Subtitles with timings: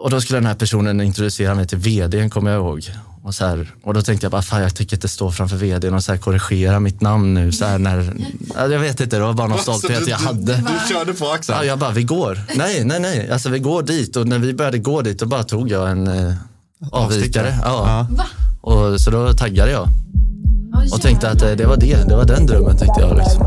[0.00, 2.90] Och då skulle den här personen introducera mig till vdn, kommer jag ihåg.
[3.22, 5.94] Och, så här, och då tänkte jag bara, fan jag tycker inte stå framför vdn
[5.94, 7.52] och så här korrigera mitt namn nu.
[7.52, 8.12] Så här när,
[8.54, 10.56] ja, jag vet inte, det var bara någon Så stolthet du, jag du, hade.
[10.56, 11.54] Du körde på Axel?
[11.58, 12.40] Ja, jag bara, vi går.
[12.56, 13.30] Nej, nej, nej.
[13.30, 16.06] Alltså vi går dit och när vi började gå dit då bara tog jag en
[16.06, 16.34] eh,
[16.92, 17.58] avvikare.
[17.62, 18.06] Ja.
[18.10, 18.24] Va?
[18.60, 19.88] Och, så då taggade jag
[20.72, 23.16] Oh, och tänkte att eh, det var det, det var den drömmen tänkte jag.
[23.16, 23.46] Liksom.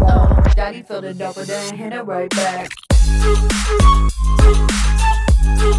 [5.58, 5.76] Thank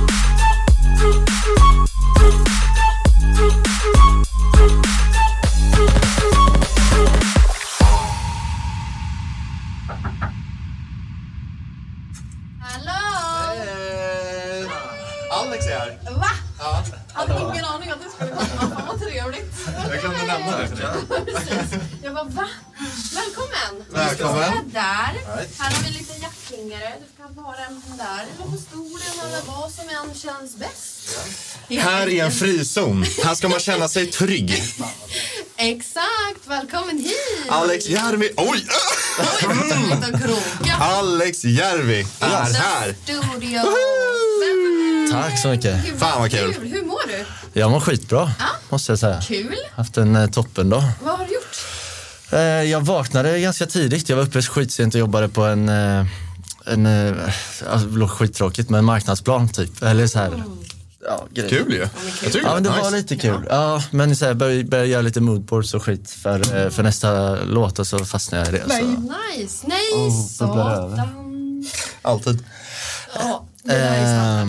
[0.00, 0.09] you.
[22.02, 22.48] Jag bara va?
[23.14, 23.84] Välkommen!
[23.90, 24.08] Välkommen.
[24.10, 24.80] Du ska sitta där.
[25.58, 26.92] Här har vi lite jackklingare.
[27.00, 31.18] Du kan vara enten där eller på stolen eller vad som än känns bäst.
[31.68, 33.04] Här är en frizon.
[33.24, 34.62] Här ska man känna sig trygg.
[35.56, 36.46] Exakt!
[36.46, 37.16] Välkommen hit!
[37.48, 38.30] Alex Järvi.
[38.36, 38.66] Oj!
[39.42, 40.72] En.
[40.80, 42.94] Alex Järvi är här.
[43.04, 43.60] Studio.
[45.12, 45.98] Tack så mycket.
[45.98, 46.79] Fan, vad kul.
[47.52, 48.32] Jag mår skitbra,
[48.68, 49.20] måste jag säga.
[49.20, 49.54] Kul.
[49.74, 50.82] Haft en eh, toppendag.
[51.02, 51.56] Vad har du gjort?
[52.32, 54.08] Eh, jag vaknade ganska tidigt.
[54.08, 56.06] Jag var uppe skitsent och jobbade på en, eh,
[56.66, 57.14] en eh,
[57.70, 59.82] alltså, det låter skittråkigt, men en marknadsplan typ.
[59.82, 60.42] Eller så här,
[61.06, 61.48] ja, grejer.
[61.50, 61.78] Kul ju.
[62.22, 62.82] Jag tycker Ja, men det nice.
[62.82, 63.46] var lite kul.
[63.50, 67.36] Ja, men så här, började, började göra lite moodboards och skit för, eh, för nästa
[67.44, 68.74] låt och så fastnade jag i det.
[68.74, 68.86] Så.
[68.86, 70.10] Nice, nej över.
[70.10, 71.00] satan.
[72.02, 72.44] Alltid.
[73.14, 74.48] Ja, det är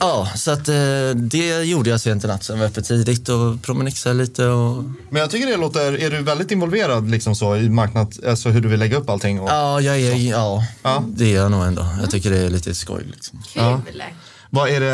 [0.00, 0.74] ja, så att, eh,
[1.16, 2.44] det gjorde jag sent i natt.
[2.44, 4.46] Sen var jag uppe tidigt och promenixade lite.
[4.46, 8.48] Och, Men jag tycker det låter, är du väldigt involverad liksom så i marknad, alltså
[8.48, 9.40] hur du vill lägga upp allting?
[9.40, 11.04] Och, ja, jag är, ja, Ja.
[11.08, 11.86] det är jag nog ändå.
[12.00, 13.02] Jag tycker det är lite skoj.
[13.12, 13.42] Liksom.
[13.52, 14.02] Kul.
[14.50, 14.86] Vad är det,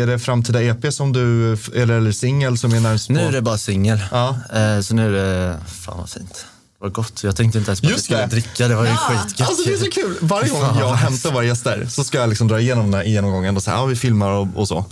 [0.00, 3.12] är det framtida EP som du, eller, eller singel som är närmast på?
[3.12, 3.98] Nu är det bara singel.
[4.10, 4.28] Ja.
[4.54, 6.44] Eh, så nu är det, fan vad fint.
[6.80, 7.24] Var gott.
[7.24, 8.26] Jag tänkte inte ens på att jag skulle det.
[8.26, 8.68] dricka.
[8.68, 8.96] Det var ju Ja.
[8.96, 9.48] skitgött.
[9.48, 10.16] Alltså det är så kul.
[10.20, 13.56] Varje gång jag hämtar våra gäster så ska jag liksom dra igenom den här genomgången
[13.56, 14.84] och säga ja vi filmar och, och så.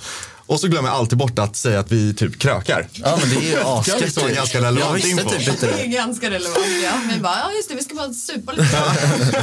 [0.49, 2.89] Och så glömmer jag alltid bort att säga att vi typ krökar.
[2.93, 4.01] Ja, men det är ju Det kan asgött.
[4.01, 5.31] liksom vara ganska relevant Jag visste info.
[5.31, 5.83] typ inte Det det.
[5.83, 6.59] är ganska relevant.
[6.85, 6.93] Ja.
[7.15, 8.77] Vi bara, ja just det, vi ska bara supa lite.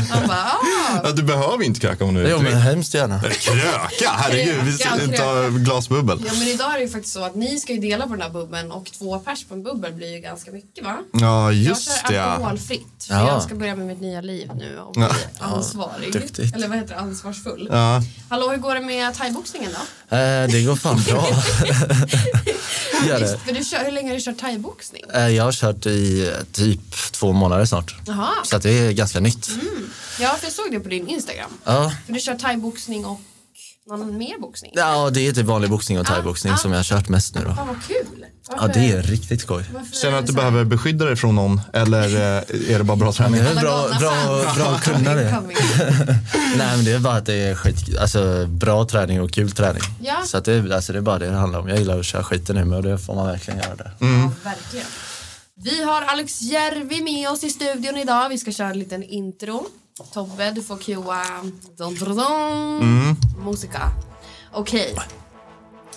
[0.09, 1.01] Han bara, ja.
[1.03, 2.55] Ja, du behöver inte kröka om du Jo, inte men vill.
[2.61, 3.21] hemskt gärna.
[3.21, 4.63] Kröka, herregud.
[4.63, 6.23] Vi ska ta glas bubbel.
[6.27, 8.21] Ja men idag är det ju faktiskt så att ni ska ju dela på den
[8.21, 10.97] här bubbeln och två pers på en bubbel blir ju ganska mycket va?
[11.13, 11.19] Ja,
[11.51, 12.15] Jag just kör det.
[12.15, 12.23] ja.
[12.23, 13.27] alkoholfritt för Ja.
[13.27, 15.03] jag ska börja med mitt nya liv nu och bli
[15.39, 15.45] Ja.
[15.45, 16.13] ansvarig.
[16.13, 16.55] duktigt.
[16.55, 16.99] Eller vad heter det?
[16.99, 17.67] Ansvarsfull.
[17.71, 18.01] Ja.
[18.29, 19.79] Hallå, hur går det med thaiboxningen då?
[20.09, 21.27] Eh, det går fan bra.
[23.07, 23.39] Gör det.
[23.45, 25.03] För du kör, hur länge har du kört thaiboxning?
[25.13, 27.95] Eh, jag har kört i eh, typ två månader snart.
[28.05, 28.31] Jaha.
[28.43, 29.49] Så att det är ganska nytt.
[30.19, 31.49] Ja, för jag såg det på din Instagram.
[31.63, 31.93] Ja.
[32.05, 33.21] För du kör thaiboxning och
[33.87, 34.71] någon mer boxning.
[34.75, 36.57] ja, det är typ vanlig boxning och Ah, thaiboxning ah.
[36.57, 37.55] som jag har kört mest nu då.
[37.55, 38.25] Fan vad kul.
[38.49, 39.63] Ja, det är riktigt skoj.
[39.73, 42.97] varför Känner du att du behöver beskydda dig från någon eller eh, är det bara
[42.97, 43.43] bra träning?
[43.43, 45.35] Det är bra, bra, bra att kunna det.
[45.35, 45.57] Coming.
[46.57, 49.81] Nej, men det är bara att det är skit, alltså, bra träning och kul träning.
[50.01, 50.21] Ja.
[50.25, 51.69] Så att det, alltså, det är bara det det handlar om.
[51.69, 53.91] Jag gillar att köra skiten nu med och det får man verkligen göra där.
[53.99, 54.85] Ja, verkligen.
[55.63, 58.29] Vi har Alex Järvi med oss i studion idag.
[58.29, 59.67] Vi ska köra en liten intro.
[60.03, 61.25] Tobbe, du får cuea
[61.77, 63.91] dun, dun, dun, musika.
[64.53, 64.95] Okej.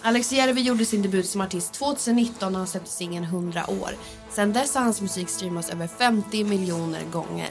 [0.02, 3.90] Alex Järvi gjorde sin debut som artist 2019 när han släppte singeln 100 år.
[4.30, 7.48] Sedan dess har hans musik streamats över 50 miljoner gånger.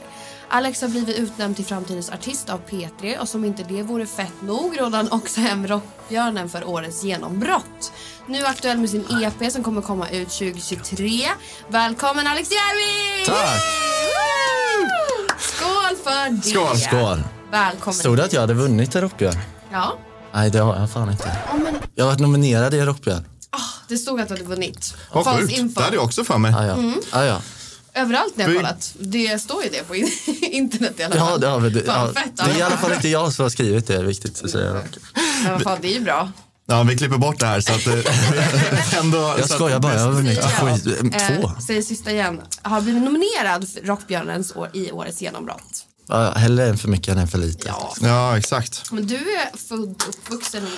[0.49, 4.41] Alex har blivit utnämnd till framtidens artist av P3 och som inte det vore fett
[4.41, 7.91] nog rådde han också hem Rockbjörnen för årets genombrott.
[8.27, 11.27] Nu aktuell med sin EP som kommer komma ut 2023.
[11.67, 13.25] Välkommen Alex Järvi!
[13.25, 13.87] Tack!
[16.03, 16.41] För det!
[16.41, 17.23] Skål, skål.
[17.51, 17.93] Välkommen.
[17.99, 19.37] Stod det att jag hade vunnit i Rockbjörn?
[19.71, 19.97] Ja.
[20.33, 21.37] Nej, det har jag fan inte.
[21.51, 23.25] ja men, Jag har varit nominerad i Rockbjörn.
[23.49, 24.93] ah, det stod att du hade vunnit.
[25.13, 25.53] Vad sjukt.
[25.53, 25.79] info.
[25.79, 26.53] Det hade jag också för mig.
[26.53, 26.77] Ah, ja.
[27.11, 27.41] Ah, ja.
[27.93, 28.93] Överallt när jag Vi- kollat.
[28.99, 30.11] Det står ju det på in-
[30.41, 31.39] internet i alla Ja, fall.
[31.41, 32.65] det, har vi, det, ja, fett, det är i ja.
[32.65, 34.81] alla fall inte jag som har skrivit det, är viktigt att säga.
[35.45, 36.31] Ja, vad fan, det är ju bra.
[36.69, 39.35] Ja, vi klipper bort det här så att eh, ändå...
[39.39, 40.69] Jag skojar bara, jag har vunnit Ja.
[40.69, 41.51] Eh, två.
[41.67, 42.41] säger sista igen.
[42.61, 45.85] Har blivit nominerad för Rockbjörnens år, i årets genombrott.
[46.07, 47.67] Ja, hellre en för mycket än en för lite.
[47.67, 47.93] Ja.
[48.01, 48.91] Ja, exakt.
[48.91, 50.77] Men du är född och uppvuxen i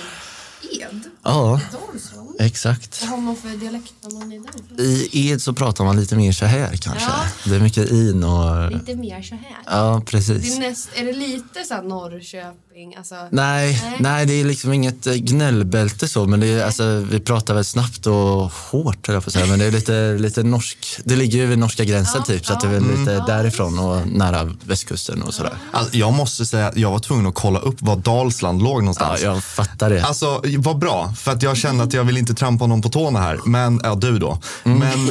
[0.62, 1.00] Ed?
[1.22, 2.36] Ja, Dalsland?
[2.40, 3.00] exakt.
[3.02, 4.80] Vad har man för dialekt när man är därifrån?
[5.12, 7.08] I Ed så pratar man lite mer så här kanske.
[7.10, 7.50] Ja.
[7.50, 8.70] Det är mycket in och...
[8.72, 9.56] Lite mer så här.
[9.66, 10.56] Ja, Det precis.
[10.56, 12.96] är, näst, är det lite så här Norrköping?
[12.98, 13.96] Alltså, Nej, Nej.
[14.00, 17.64] nej, det är liksom inget eh, gnällbälte så, men det är, alltså, vi pratar väl
[17.64, 18.14] snabbt och
[18.52, 21.46] hårt, höll jag på att säga, men det är lite, lite norsk, det ligger ju
[21.46, 23.26] vid norska gränsen Ja, typ, så att det är väl lite Mm.
[23.26, 25.54] därifrån och nära västkusten och sådär.
[25.72, 28.78] Alltså, jag måste säga att jag var tvungen att kolla upp var Dalsland låg Ja,
[28.80, 29.22] någonstans.
[29.22, 30.02] jag fattar det.
[30.02, 33.20] Alltså, vad bra, för att jag kände att jag vill inte trampa någon på tårna
[33.20, 33.40] här.
[33.46, 34.38] Men, ja du då.
[34.64, 35.10] Men,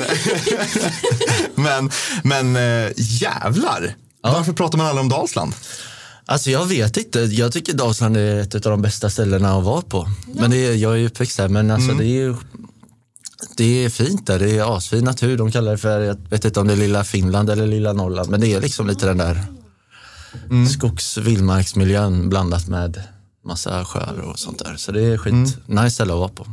[1.56, 1.92] men,
[2.24, 3.96] men äh, jävlar.
[4.22, 5.54] Varför pratar man aldrig om Dalsland?
[6.26, 9.82] Alltså jag vet inte, jag tycker Dalsland är ett av de bästa ställena att vara
[9.82, 10.10] på.
[10.28, 12.36] Men det är, jag är ju uppväxt där, men alltså det är ju
[13.58, 15.38] det är fint där, det är asfin natur.
[15.38, 18.30] De kallar det för, jag vet inte om det är lilla Finland eller lilla Norrland,
[18.30, 19.46] men det är liksom lite den där
[20.74, 23.04] skogs vildmarksmiljön blandat med
[23.50, 24.76] massa sjöar och sånt där.
[24.78, 26.46] Så det är skit nice ställe att vara på.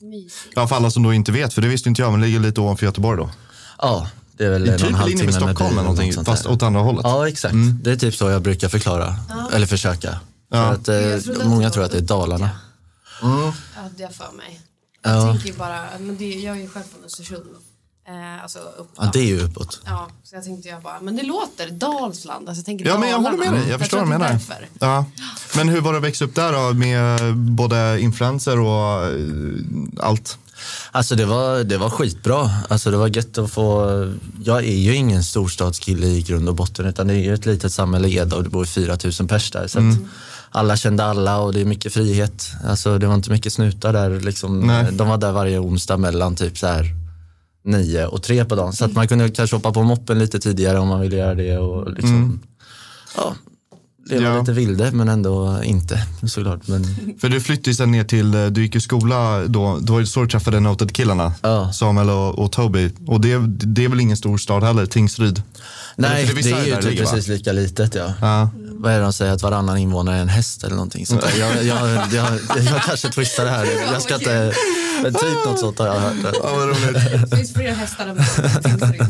[0.00, 0.52] mysigt.
[0.54, 2.40] Ja, för alla som då inte vet, för det visste inte jag, men det ligger
[2.40, 3.30] lite ovanför Göteborg då.
[3.78, 5.72] Ja, det är väl Det är en och en typ halv linje timme med Stockholm
[5.72, 7.00] eller någonting, sånt fast åt andra hållet.
[7.04, 7.54] Ja, exakt.
[7.82, 9.16] Det är typ så jag brukar förklara,
[9.52, 10.20] eller försöka.
[10.50, 10.56] Ja.
[10.56, 10.88] För att,
[11.38, 12.50] eh, många tror att det är Dalarna.
[13.22, 13.52] Ja,
[13.96, 14.60] det har för mig.
[15.02, 15.32] Jag Ja.
[15.32, 17.42] tänker ju bara, men det, jag är ju själv från Östersund.
[18.08, 19.80] Eh, alltså upp, Ja, det är ju uppåt.
[19.84, 22.48] Ja, så jag tänkte jag bara, men det låter Dalsland.
[22.48, 23.68] Alltså jag tänker Ja, men jag håller med dig.
[23.70, 24.38] Jag förstår vad du menar.
[24.80, 25.04] Ja.
[25.56, 29.12] Men hur var det att växa upp där då med både influenser och eh,
[30.00, 30.38] allt?
[30.90, 32.50] Alltså det var, det var skitbra.
[32.68, 33.86] Alltså det var gött att få...
[34.44, 37.72] Jag är ju ingen storstadskille i grund och botten utan det är ju ett litet
[37.72, 39.66] samhälle Eda och det bor 4 000 pers där.
[39.66, 39.84] Så att
[40.50, 42.50] alla kände alla och det är mycket frihet.
[42.66, 44.20] Alltså det var inte mycket snutar där.
[44.20, 44.92] Liksom, Nej.
[44.92, 47.01] de var där varje onsdag mellan typ så här
[47.62, 48.72] nio och tre på dagen.
[48.72, 51.58] Så att man kunde kanske hoppa på moppen lite tidigare om man ville göra det.
[51.58, 52.40] Och liksom,
[53.16, 53.34] ja,
[54.04, 54.40] leva Ja.
[54.40, 56.68] lite vilde men ändå inte såklart.
[56.68, 56.84] Men,
[57.20, 60.00] För du flyttade ju sen ner till, eh, du gick i skola då, då var
[60.00, 61.32] det så du träffade Noted-killarna.
[61.42, 61.72] Ja.
[61.72, 62.90] Samuel och, och Toby.
[63.06, 65.42] Och det, det är väl ingen stor stad heller, Tingsryd.
[65.96, 68.12] nej, det det, är det ju typ precis lika litet ja.
[68.20, 68.50] Ja.
[68.74, 71.32] Vad är det de säger, att varannan invånare är en häst eller någonting sånt där.
[71.40, 73.66] Jag, jag, jag, jag, kanske twistar det här.
[73.92, 74.52] Jag ska inte,
[75.02, 76.14] men typ något sånt har jag hört.
[76.22, 77.30] Ja, vad roligt.
[77.30, 78.20] Det finns fler hästar än.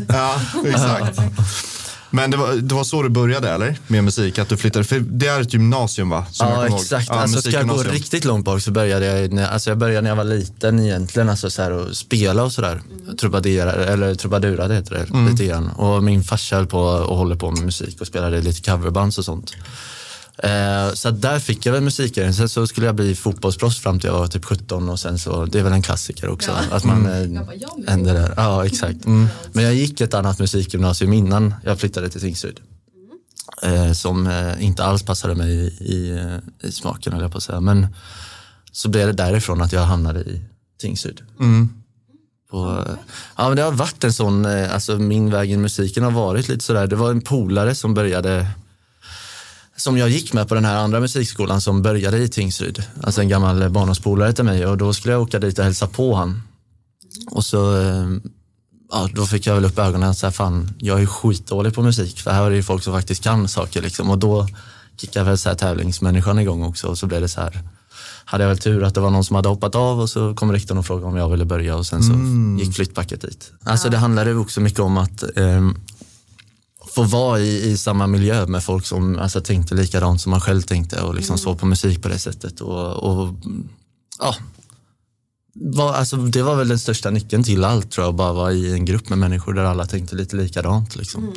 [0.09, 1.19] Ja, exakt.
[2.15, 3.79] Men det var, det var så du började eller?
[3.87, 4.39] Med musik?
[4.39, 4.85] Att du flyttade?
[4.85, 6.27] För det är ett gymnasium va?
[6.31, 9.49] Som Ja exakt, Ja, alltså, ska jag gå riktigt långt bak så började jag, när,
[9.49, 12.81] alltså, jag började när jag var liten egentligen, alltså, så här, och spela och sådär.
[13.21, 15.69] Trubadurer, eller trubadurade heter det lite grann.
[15.69, 19.25] Och min farsa höll på och håller på med musik och spelade lite coverbands och
[19.25, 19.53] sånt.
[20.39, 22.35] Eh, så där fick jag väl musiken.
[22.35, 25.45] Sen så skulle jag bli fotbollsproffs fram till jag var typ 17 och sen så,
[25.47, 26.51] det är väl en klassiker också.
[26.51, 26.77] Ja.
[26.77, 27.89] Att man eh, jag med.
[27.89, 28.35] ändrar där.
[28.37, 29.07] Ja exakt.
[29.53, 32.61] Men jag gick ett annat musikgymnasium innan jag flyttade till Tingsryd.
[33.63, 37.39] Eh, som eh, inte alls passade mig i, i, eh, i smaken höll jag på
[37.39, 37.61] att säga.
[37.61, 37.87] Men
[38.73, 40.41] så blev det därifrån att jag hamnade i
[40.81, 41.21] Tingsryd.
[42.51, 42.97] Och, eh,
[43.37, 46.49] ja, men det har varit en sån, eh, alltså min väg i musiken har varit
[46.49, 48.47] lite sådär, det var en polare som började
[49.77, 52.83] som jag gick med på den här andra musikskolan som började i Tingsryd.
[53.03, 56.15] Alltså en gammal barndomspolare till mig och då skulle jag åka dit och hälsa på
[56.15, 56.43] han.
[57.31, 58.09] Och så, eh,
[58.91, 62.21] ja, då fick jag väl upp ögonen och säga fan, jag är skitdålig på musik
[62.21, 64.11] för här är det ju folk som faktiskt kan saker liksom.
[64.11, 64.49] Och då
[64.97, 67.63] kickade väl så här tävlingsmänniskan igång också och så blev det så här
[68.25, 70.53] hade jag väl tur att det var någon som hade hoppat av och så kom
[70.53, 72.13] rektorn och frågade om jag ville börja och sen så
[72.65, 73.53] gick flyttpacket dit.
[73.65, 75.77] Alltså det handlade också mycket om att ehm,
[76.95, 80.63] få vara i, i samma miljö med folk som alltså, tänkte likadant som man själv
[80.63, 82.61] tänkte och liksom såg på musik på det sättet.
[82.61, 83.35] Och, och
[84.19, 84.35] ja,
[85.55, 88.73] var, alltså, det var väl den största nyckeln till allt tror jag, bara vara i
[88.73, 90.97] en grupp med människor där alla tänkte lite likadant.
[90.97, 91.35] Liksom.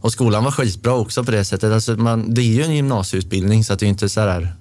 [0.00, 1.72] Och skolan var skitbra också på det sättet.
[1.72, 4.56] Alltså, man, det är ju en gymnasieutbildning så att det är inte så här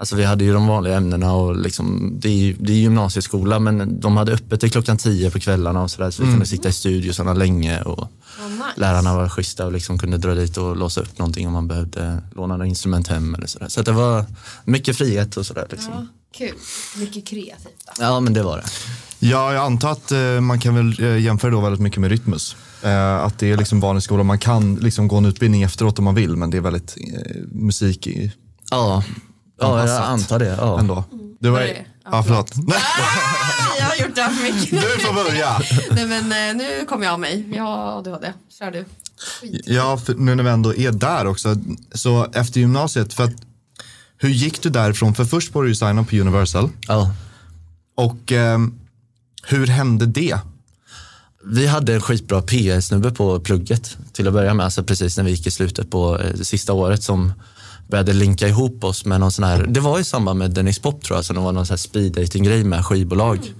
[0.00, 4.00] Alltså vi hade ju de vanliga ämnena och liksom, det, är, det är gymnasieskola men
[4.00, 6.72] de hade öppet till klockan tio på kvällarna och sådär så vi kunde sitta i
[6.72, 8.08] studiosarna länge och
[8.40, 8.62] Vad nice.
[8.76, 12.22] lärarna var schyssta och liksom kunde dra dit och låsa upp någonting om man behövde
[12.34, 13.68] låna något instrument hem eller sådär.
[13.68, 14.24] Så det var
[14.64, 15.66] mycket frihet och sådär.
[15.70, 15.92] Liksom.
[15.92, 16.06] Ja,
[16.38, 16.54] kul.
[16.96, 18.02] Mycket kreativt då.
[18.02, 18.64] Ja men det var det.
[19.26, 22.56] Ja, jag antar att eh, man kan väl eh, jämföra då väldigt mycket med Rytmus.
[22.82, 24.22] Eh, att det är liksom vanlig skola.
[24.22, 26.96] Man kan liksom gå en utbildning efteråt om man vill, men det är väldigt
[27.52, 28.32] musik i,
[28.70, 29.04] Ja,
[29.60, 30.56] ja jag antar det.
[30.58, 30.80] Ja.
[30.80, 31.04] ändå.
[31.40, 31.84] Det var, det?
[32.04, 32.52] ja, förlåt.
[32.56, 32.78] Nej,
[33.78, 34.70] Jag har gjort det för mycket.
[34.70, 35.60] du får börja.
[35.90, 37.48] Nej men eh, nu kommer jag av mig.
[37.54, 38.32] Jag har ADHD.
[38.58, 38.84] Kör du.
[39.64, 41.56] Ja, för nu när vi ändå är där också.
[41.94, 43.32] Så efter gymnasiet, för att,
[44.18, 45.14] hur gick du därifrån?
[45.14, 46.70] För först var du ju signad på Universal.
[46.88, 47.14] Ja.
[47.96, 48.74] Och ehm,
[49.42, 50.38] hur hände det?
[51.44, 55.30] vi hade en skitbra PR-snubbe på plugget till att börja med, alltså precis när vi
[55.30, 57.32] gick i slutet på eh, det sista året som
[57.90, 61.04] började linka ihop oss med någon sån här, det var i samband med Dennis Pop
[61.04, 63.54] tror jag, så det var någon sån här speed grej med skivbolag.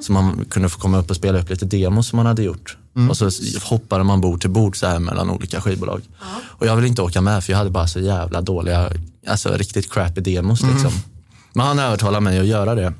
[0.00, 2.76] Så man kunde få komma upp och spela upp lite demos som man hade gjort.
[3.10, 3.30] Och så
[3.62, 6.02] hoppade man bord till bord så här mellan olika skivbolag.
[6.46, 8.92] Och jag ville inte åka med för jag hade bara så jävla dåliga,
[9.26, 10.92] alltså riktigt crappy demos liksom.
[11.52, 12.92] Men han övertalade mig att göra det.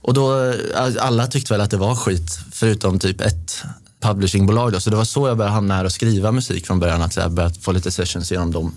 [0.00, 0.54] Och då,
[1.00, 3.64] alla tyckte väl att det var skit, förutom typ ett
[4.00, 4.72] publishingbolag.
[4.72, 4.80] Då.
[4.80, 7.32] Så det var så jag började hamna här och skriva musik från början, att jag
[7.32, 8.72] började få lite sessions genom dem.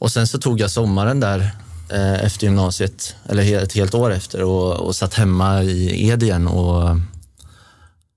[0.00, 1.50] Och sen så tog jag sommaren där
[1.88, 6.46] eh, efter gymnasiet, eller ett helt år efter och, och satt hemma i Ed igen
[6.48, 6.96] och,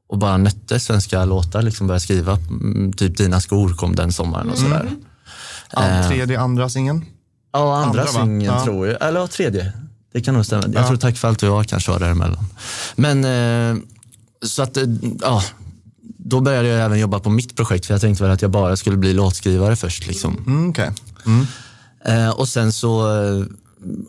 [0.10, 2.34] och bara nötte svenska låtar, liksom började skriva.
[2.50, 4.90] Mm, Typ Dina skor kom den sommaren och sådär.
[5.74, 7.06] An, tredje, andra singeln.
[7.54, 8.64] Ja, andra, Andra, singeln Ja.
[8.64, 9.02] tror jag.
[9.08, 9.74] Eller ja, tredje.
[10.14, 10.64] Det kan nog stämma.
[10.74, 10.88] Jag Ja.
[10.88, 12.46] tror Tack för allt och jag kanske var däremellan.
[12.96, 13.82] Men eh,
[14.46, 14.84] så att, eh,
[15.22, 15.44] ja.
[16.18, 18.78] Då började jag även jobba på mitt projekt för jag tänkte väl att jag bara
[18.78, 20.08] skulle bli låtskrivare först.
[20.08, 20.44] Liksom.
[20.48, 20.92] Mm, okej.
[22.06, 23.46] Eh, och sen så, eh,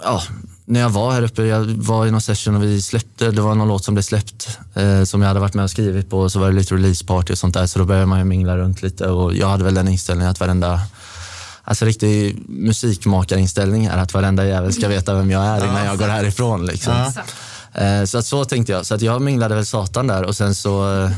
[0.03, 0.23] ja,
[0.65, 3.55] när jag var här uppe, jag var i någon session och vi släppte, det var
[3.55, 6.33] någon låt som blev släppt eh, som jag hade varit med och skrivit på och
[6.33, 8.83] så var det lite releaseparty och sånt där så då började man ju mingla runt
[8.83, 10.81] lite och jag hade väl den inställningen att varenda
[11.65, 16.09] Alltså riktig musikmakarinställning är att varenda jävel ska veta vem jag är innan jag går
[16.09, 16.67] härifrån.
[16.67, 16.93] Liksom.
[17.09, 17.35] Exakt.
[17.75, 18.87] Eh, Så att så tänkte jag.
[18.87, 21.11] Så att jag minglade väl satan där och sen så eh,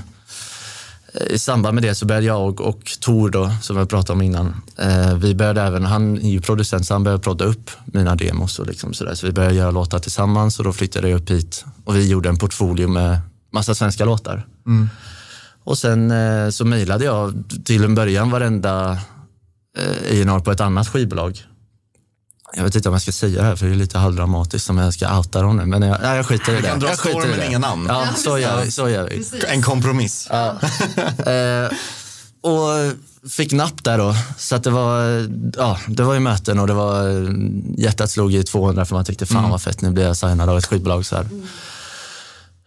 [1.21, 4.23] i samband med det så började jag och, och Tor då, som jag pratade om
[4.23, 8.16] innan, eh, vi började även, han är ju producent så han började prodda upp mina
[8.16, 9.14] demos och liksom sådär.
[9.14, 12.28] Så vi började göra låtar tillsammans och då flyttade jag upp hit och vi gjorde
[12.28, 13.18] en portfolio med
[13.52, 14.47] massa svenska låtar.
[15.64, 18.99] Och sen eh, så mejlade jag till en början varenda
[19.78, 21.42] eh, A&R på ett annat skivbolag.
[22.56, 24.78] Jag vet inte om jag ska säga det här för det är lite halvdramatiskt om
[24.78, 25.66] jag ska outa dem nu.
[25.66, 26.68] Men jag, nej, jag skiter i det.
[26.68, 27.87] kan dra jag i men inga namn.
[27.88, 28.70] Ja, så gör vi.
[28.70, 29.16] Så gör vi.
[29.16, 29.44] Precis.
[29.44, 30.26] En kompromiss.
[30.26, 31.70] Eh,
[32.40, 32.92] och
[33.30, 34.14] fick napp där då.
[34.38, 37.28] Så att det var, ja, det var ju möten och det var,
[37.78, 40.58] hjärtat slog i 200 för man tyckte fan vad fett, nu blir jag signad av
[40.58, 41.06] ett skivbolag.
[41.06, 41.26] Så här.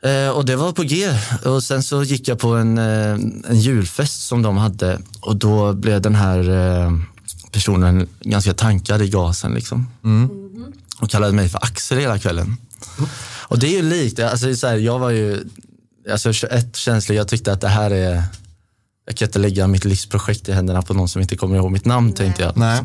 [0.01, 1.09] Eh, och det var på G.
[1.45, 3.11] Och sen så gick jag på en, eh,
[3.49, 6.91] en julfest som de hade och då blev den här eh,
[7.51, 9.87] personen ganska tankad i gasen liksom.
[10.99, 12.57] Och kallade mig för Axel hela kvällen.
[13.49, 15.43] Och det är ju likt, alltså det är så här, jag var ju
[16.11, 18.23] alltså 21 känslig, jag tyckte att det här är
[19.05, 21.85] jag kan inte lägga mitt livsprojekt i händerna på någon som inte kommer ihåg mitt
[21.85, 22.57] namn tänkte jag.
[22.57, 22.81] Nej.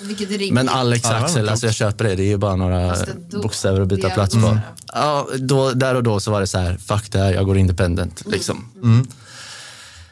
[0.00, 0.52] Rimligt.
[0.52, 2.14] Men Alex Ja, Axel, alltså jag köper det.
[2.14, 2.96] Det är ju bara några
[3.30, 4.40] då- bokstäver att byta plats på.
[4.40, 4.60] det.
[4.92, 7.58] Ja, då, där och då så var det så här, fuck det här, jag går
[7.58, 8.22] independent.
[8.26, 8.68] Liksom.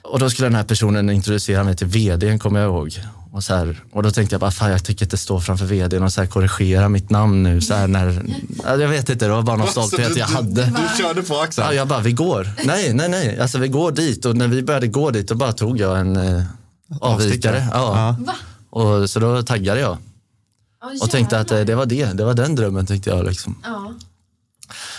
[0.03, 3.01] Och då skulle den här personen introducera mig till vdn, kommer jag ihåg.
[3.33, 6.03] Och, så här, och då tänkte jag bara, fan jag tänker inte stå framför vdn
[6.03, 7.61] och så här korrigera mitt namn nu.
[7.61, 8.23] Så här, när,
[8.65, 10.65] ja, jag vet inte, det var bara någon stolthet Så du, jag du, hade.
[10.65, 11.65] Du körde på Axel.
[11.65, 12.51] Ja, jag bara, vi går.
[12.65, 13.41] Nej, nej, nej.
[13.41, 16.17] Alltså vi går dit och när vi började gå dit då bara tog jag en
[16.17, 16.45] eh,
[17.01, 17.69] avvikare.
[17.73, 18.17] Ja.
[18.21, 18.35] Va?
[18.71, 19.99] Och, så då taggade jag
[20.81, 22.07] Ja, och tänkte att eh, det var det.
[22.07, 23.27] Det var den drömmen tänkte jag.
[23.27, 23.59] Liksom.
[23.65, 23.95] Ja.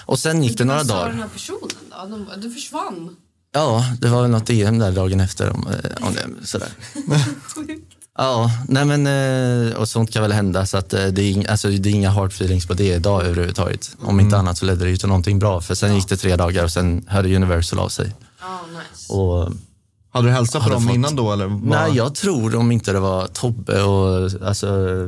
[0.05, 1.21] Och sen gick det några Vad sa den dagar.
[1.23, 2.41] här personen då?
[2.41, 3.15] Du försvann.
[3.53, 5.49] Ja, det var väl något DM där dagen efter.
[5.49, 6.69] Om, eh, om det, sådär.
[8.17, 11.67] Ja, nej men eh, och sånt kan väl hända så att eh, det är, alltså,
[11.69, 13.95] det är inga hard feelings på det idag överhuvudtaget.
[14.01, 16.35] Om inte annat så ledde det ju till någonting bra för sen gick det tre
[16.35, 18.13] dagar och sen hörde Universal av sig.
[18.41, 19.13] Ja, nice.
[19.13, 19.51] Och
[20.13, 21.31] Hade du hälsat på dem fått- innan då?
[21.33, 21.61] Eller vad?
[21.63, 24.67] Nej, jag tror om inte det var Tobbe och, alltså,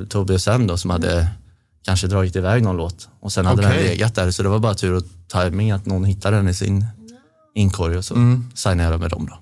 [0.09, 1.27] Tobbe och Sam då, som hade
[1.85, 3.83] kanske dragit iväg någon låt och sen hade den Okej.
[3.87, 6.85] legat där så det var bara tur och timing att någon hittade den i sin
[7.55, 8.15] inkorg och så
[8.55, 9.37] signade jag med dem då.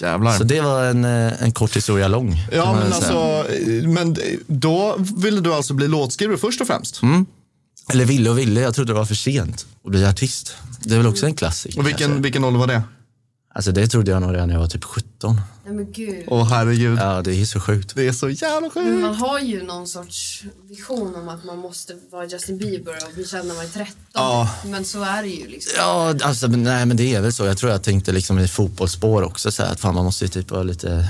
[0.00, 0.38] Jävlar.
[0.38, 2.46] Så det var en, eh, en kort historia lång.
[2.52, 3.44] Ja, men alltså,
[3.84, 7.00] men då ville du alltså bli låtskrivare först och främst?
[7.88, 10.54] Eller ville och ville, jag trodde det var för sent att bli artist.
[10.80, 11.78] Det är väl också en klassiker.
[11.78, 12.22] Och vilken, kanske.
[12.22, 12.82] vilken ålder var det?
[13.56, 15.40] Alltså det trodde jag nog redan när jag var typ 17.
[15.64, 16.24] Nej men gud.
[16.26, 17.94] Åh herregud, Ja, det är så sjukt.
[17.94, 19.00] det är så jävla Men sjukt.
[19.02, 23.26] man har ju någon sorts vision om att man måste vara Justin Bieber och bli
[23.26, 23.94] känd när man är 13.
[24.12, 24.50] Ja.
[24.66, 25.72] Men så är det ju liksom.
[25.76, 27.44] Ja, alltså, men nej, men det är väl så.
[27.46, 30.28] Jag tror jag tänkte liksom i fotbollsspår också så här, att fan, man måste ju
[30.28, 31.08] typ vara lite...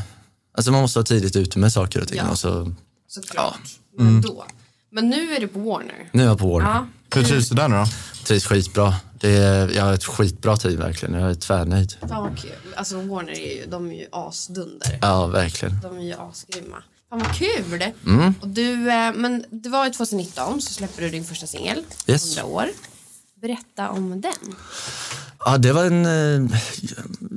[0.56, 2.16] Alltså man måste vara tidigt ute med saker och ting.
[2.18, 2.30] Ja.
[2.30, 2.72] Och så,
[3.08, 3.60] Såklart.
[3.98, 4.44] Men då.
[4.92, 6.10] Men nu är det på Warner.
[6.12, 6.68] nu är jag på Warner.
[6.70, 6.86] Ja.
[7.14, 7.86] Hur trivs du där nu då?
[8.24, 8.94] Trivs skitbra.
[9.20, 11.14] Det är, jag har ett skitbra team verkligen.
[11.20, 11.96] Jag är tvärnöjd.
[12.08, 12.50] Fan vad kul.
[12.76, 14.98] Alltså Warner är ju, de är ju asdunder.
[15.02, 15.78] Ja, verkligen.
[15.82, 16.76] De är ju asgrymma.
[17.10, 17.82] Fan vad kul.
[18.06, 18.34] Mm.
[18.40, 21.82] Och du, eh, men det var ju 2019 så släppte du din första singel.
[22.06, 22.36] Yes.
[22.38, 22.66] 100 år.
[23.42, 24.32] Berätta om den.
[25.44, 26.06] Ja, det var en...
[26.46, 26.58] eh,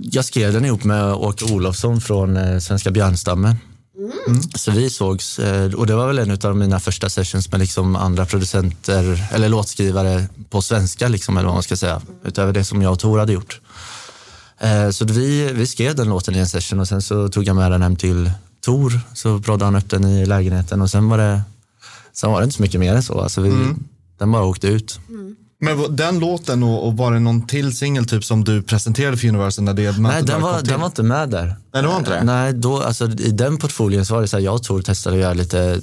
[0.03, 3.55] Jag skrev den ihop med Åke Olofsson från eh, Svenska björnstammen.
[3.99, 4.41] Mm.
[4.55, 7.95] Så vi sågs eh, och det var väl en av mina första sessions med liksom
[7.95, 12.01] andra producenter eller låtskrivare på svenska, liksom, eller vad man ska säga.
[12.23, 13.61] Utöver det som jag och Tor hade gjort.
[14.59, 17.55] Eh, Så vi, vi skrev den låten i en session och sen så tog jag
[17.55, 18.31] med den hem till
[18.65, 18.99] Tor.
[19.13, 21.41] Så proddade han upp den i lägenheten och sen var det,
[22.13, 23.21] sen var det inte så mycket mer än så.
[23.21, 23.49] Alltså vi,
[24.17, 24.99] Den bara åkte ut.
[25.61, 29.27] Men den låten och, och var det någon till singel typ som du presenterade för
[29.27, 31.55] Universal när det Nej, den var, den var inte med där.
[31.73, 32.23] Nej, det var inte det?
[32.23, 35.15] Nej, då, alltså, i den portfolien så var det så här, jag och Tor testade
[35.15, 35.81] att göra lite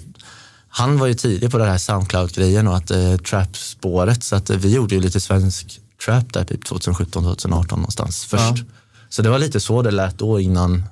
[0.77, 4.57] han var ju tidig på det här Soundcloud-grejen och att eh, trap-spåret så att eh,
[4.57, 8.65] vi gjorde ju lite svensk trap där typ 2017, 2018 någonstans först.
[9.09, 10.85] Så det var lite så det lät då innan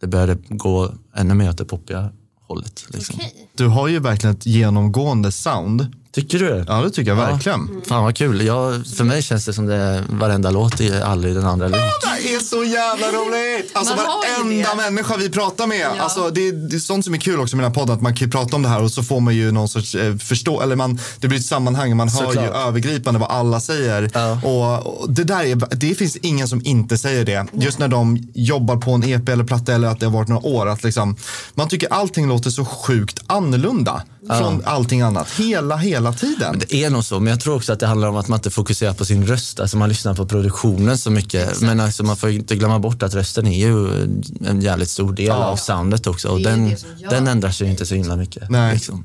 [0.00, 2.10] det började gå ännu mer åt det poppiga
[2.48, 2.84] hållet.
[2.88, 3.14] Liksom.
[3.18, 3.48] Okej.
[3.54, 5.86] Du har ju verkligen ett genomgående sound.
[6.14, 6.64] Tycker du?
[6.68, 7.68] Ja, det tycker jag verkligen.
[7.86, 8.46] Fan vad kul.
[8.46, 11.76] Jag, för mig känns det som det varenda låt är aldrig den andra lik.
[12.22, 13.70] Det är så jävla roligt!
[13.72, 14.90] Alltså Man har ju varenda det.
[14.90, 15.80] människa vi pratar med.
[15.96, 16.02] Ja.
[16.02, 17.94] Alltså, det, är, det är sånt som är kul också med den här podden.
[17.96, 20.16] Att man kan prata om det här och så får man ju någon sorts eh,
[20.16, 21.96] förstå, eller man, det blir ett sammanhang.
[21.96, 24.10] Man hör ju övergripande vad alla säger.
[24.14, 24.40] Ja.
[24.44, 27.46] Och, och det där är, det finns ingen som inte säger det.
[27.52, 30.46] Just när de jobbar på en EP eller platta eller att det har varit några
[30.46, 30.68] år.
[30.68, 31.16] Att liksom,
[31.54, 34.02] man tycker allting låter så sjukt annorlunda
[34.38, 35.30] från allting annat.
[35.30, 36.58] Hela, hela tiden.
[36.68, 38.50] Det är nog så, men jag tror också att det handlar om att man inte
[38.50, 39.60] fokuserar på sin röst.
[39.60, 41.60] Alltså man lyssnar på produktionen så mycket.
[41.60, 44.02] Men alltså man får inte glömma bort att rösten är ju
[44.46, 46.28] en jävligt stor del av soundet också.
[46.28, 46.76] Och den,
[47.10, 48.50] den ändrar sig ju inte så himla mycket.
[48.50, 48.74] Nej.
[48.74, 49.04] Liksom.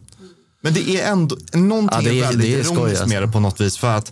[0.61, 3.13] Men det är ändå, någonting Ja, det är- väldigt det är skoj, ironiskt alltså.
[3.15, 3.77] med det på något vis.
[3.77, 4.11] För att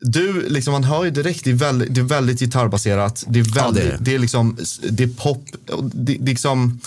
[0.00, 3.24] du, liksom, man hör ju direkt, det är väldigt, det är väldigt gitarrbaserat.
[3.28, 4.04] Det är, väldigt, det är det.
[4.04, 4.56] det är liksom,
[4.90, 5.44] det är pop.
[5.92, 6.80] Det, det är liksom,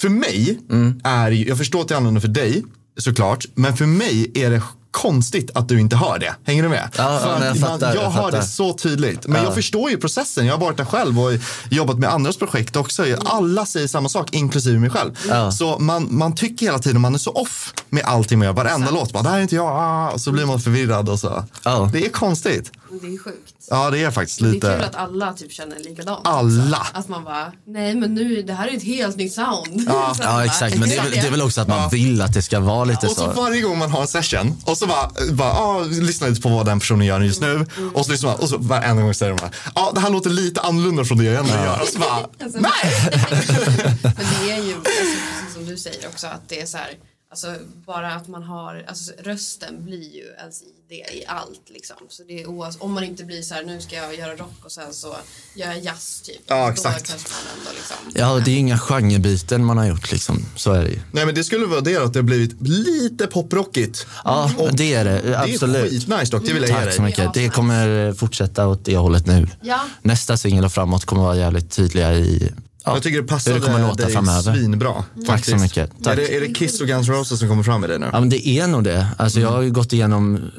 [0.00, 1.00] för mig Mm.
[1.04, 2.64] är ju- jag förstår att det är annorlunda för dig
[2.98, 6.34] såklart, men för mig är det konstigt att du inte hör det.
[6.44, 6.88] Hänger du med?
[6.96, 8.38] Ja, För ja, jag fattar, jag jag hör fattar.
[8.38, 9.26] det så tydligt.
[9.26, 9.44] Men Ja.
[9.44, 10.46] jag förstår ju processen.
[10.46, 11.32] Jag har varit där själv och
[11.70, 13.04] jobbat med andras projekt också.
[13.24, 15.10] Alla säger samma sak, inklusive mig själv.
[15.52, 18.52] Så man, man tycker hela tiden man är så off med allting man gör.
[18.54, 19.12] Varenda låt.
[19.12, 20.12] Bara, det här är inte jag.
[20.14, 21.44] Och så blir man förvirrad och så.
[21.92, 22.72] Det är konstigt.
[23.00, 23.54] Det är sjukt.
[23.70, 24.72] Ja, det är faktiskt Det är lite.
[24.74, 26.20] kul att alla typ känner likadant.
[26.26, 26.78] Alla.
[26.80, 26.92] Också.
[26.96, 29.66] Att man bara, nej men nu, det här är ett helt nytt sound.
[29.76, 30.78] Man Ja, bara, exakt.
[30.78, 32.84] Men det är, väl, det är väl också att man vill att det ska vara
[32.84, 33.40] lite Och så så.
[33.42, 36.66] varje gång man har en session och så bara, bara ah, lyssna lite på vad
[36.66, 37.66] den personen gör just nu.
[37.94, 40.10] Och så lyssnar man och så varenda gång säger de bara, ja ah, det här
[40.10, 41.80] låter lite annorlunda från det jag ändå gör.
[41.82, 43.10] Och så bara, Alltså, nej!
[44.02, 46.90] Men det är ju, alltså, precis som du säger också, att det är så här,
[47.30, 47.54] alltså
[47.86, 51.96] bara att man har, alltså rösten blir ju ens ID i allt liksom.
[52.08, 54.54] Så det är oavs- om man inte blir så här, nu ska jag göra rock
[54.64, 55.16] och sen så
[55.54, 56.40] gör jag jazz typ.
[56.46, 57.08] Ja, Då exakt.
[57.10, 57.96] ändå liksom.
[58.14, 60.46] Ja, det är inga genrebyten man har gjort liksom.
[60.56, 61.00] Så är det ju.
[61.12, 64.06] Nej men det skulle vara det att det har blivit lite poprockigt.
[64.24, 65.38] Ja, Och det är det.
[65.38, 65.74] Absolut.
[65.74, 67.34] Det är skitnice dock, det vill jag Tack så mycket.
[67.34, 69.48] Det kommer fortsätta åt det hållet nu.
[69.62, 69.80] Ja.
[70.02, 72.52] Nästa singel och framåt kommer vara jävligt tydliga i
[72.84, 74.54] ja, Jag tycker det hur passade det kommer låta dig framöver.
[74.54, 74.92] svinbra.
[75.16, 75.50] Tack faktiskt.
[75.50, 75.90] så mycket.
[76.00, 76.16] Är Tack.
[76.16, 78.08] det, är det Kiss och Guns Roses som kommer fram med dig nu?
[78.12, 79.06] Ja, men det är nog det.
[79.18, 80.50] Alltså, Jag har ju gått igenom...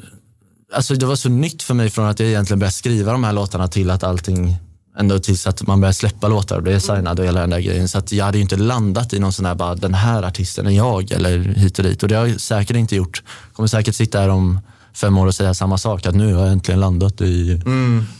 [0.74, 3.32] Alltså, det var så nytt för mig från att jag egentligen började skriva de här
[3.32, 4.56] låtarna till att allting
[4.96, 7.88] Ändå tills att man började släppa låtar och blev signad och hela den där grejen.
[7.88, 10.66] Så att jag hade ju inte landat i någon sån här, bara den här artisten
[10.66, 12.02] är jag eller hit och dit.
[12.02, 13.22] Och det har jag säkert inte gjort.
[13.52, 14.60] Kommer säkert sitta här om
[14.94, 17.62] fem år och säga samma sak, att nu har jag äntligen landat i...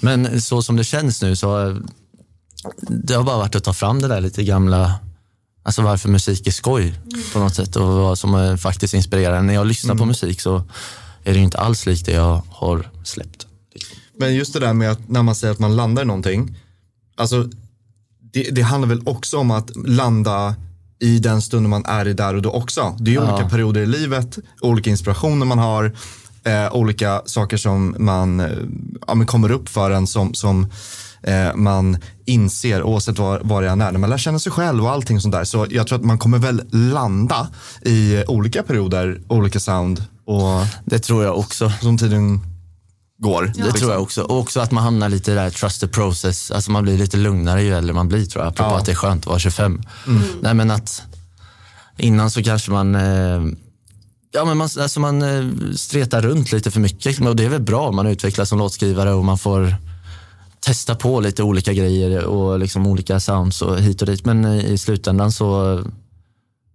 [0.00, 1.76] Men så som det känns nu så
[2.88, 4.94] det har bara varit att ta fram det där lite gamla,
[5.62, 6.94] alltså varför musik är skoj
[7.32, 9.42] på något sätt och vad som faktiskt inspirerar.
[9.42, 10.62] När jag lyssnar på musik så
[11.24, 13.46] är det inte alls likt det jag har släppt.
[14.18, 16.56] Men just det där med att när man säger att man landar i någonting.
[17.16, 17.48] Alltså,
[18.32, 20.54] det, det handlar väl också om att landa
[20.98, 22.96] i den stunden man är i där och då också.
[22.98, 25.92] Det är ju olika perioder i livet, olika inspirationer man har,
[26.44, 28.50] eh, olika saker som man eh,
[29.06, 30.66] ja, kommer upp för en som, som
[31.22, 33.92] eh, man inser oavsett var, var det än är.
[33.92, 35.44] När man lär känna sig själv och allting sånt där.
[35.44, 37.48] Så jag tror att man kommer väl landa
[37.82, 41.72] i olika perioder, olika sound och Det tror jag också.
[41.80, 42.40] som tiden
[43.18, 43.52] går.
[43.56, 44.22] Det tror jag också.
[44.22, 46.50] Och också att man hamnar lite i det där trust the process.
[46.50, 48.48] Alltså man blir lite lugnare ju äldre man blir tror jag.
[48.52, 48.78] Apropå Ja.
[48.78, 49.82] att det är skönt att vara 25.
[50.40, 51.02] Nej men att
[51.96, 53.42] innan så kanske man eh,
[54.36, 55.44] Ja, men man, alltså man eh,
[55.76, 57.92] stretar runt lite för mycket och det är väl bra.
[57.92, 59.76] Man utvecklas som låtskrivare och man får
[60.60, 64.24] testa på lite olika grejer och liksom olika sounds och hit och dit.
[64.24, 65.82] Men eh, i slutändan så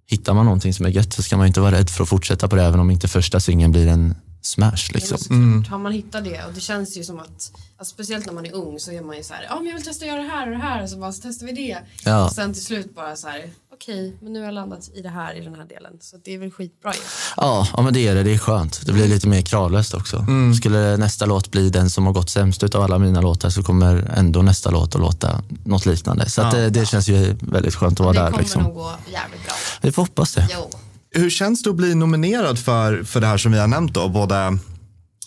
[0.10, 2.48] hittar man någonting som är gött så ska man inte vara rädd för att fortsätta
[2.48, 4.90] på det även om inte första singeln blir en smash.
[4.94, 5.18] Liksom.
[5.30, 5.66] Mm.
[5.66, 8.54] Har man hittat det och det känns ju som att alltså, speciellt när man är
[8.54, 10.30] ung så är man ju så här, ja men jag vill testa att göra det
[10.30, 11.78] här och det här och så bara så testar vi det.
[12.06, 12.26] Ja.
[12.26, 15.10] Och sen till slut bara så här, okej men nu har jag landat i det
[15.10, 17.00] här i den här delen så det är väl skitbra ju.
[17.38, 18.24] Ja, ja, men det är det.
[18.24, 18.86] Det är skönt.
[18.86, 20.26] Det blir lite mer kravlöst också.
[20.58, 23.64] Skulle nästa låt bli den som har gått sämst ut av alla mina låtar så
[23.64, 26.30] kommer ändå nästa låt att låta något liknande.
[26.30, 28.28] Så att det, det känns ju väldigt skönt att vara det där.
[28.30, 28.64] kommer Liksom.
[28.64, 29.54] nog gå jävligt bra.
[29.82, 30.48] Vi får hoppas det.
[30.54, 30.70] Jo.
[31.12, 34.10] Hur känns det att bli nominerad för, för det här som vi har nämnt då?
[34.10, 34.36] Både,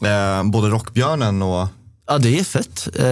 [0.05, 1.69] eh, både Rockbjörnen och
[2.07, 2.89] Ja, det är fett.
[2.95, 3.07] Eh,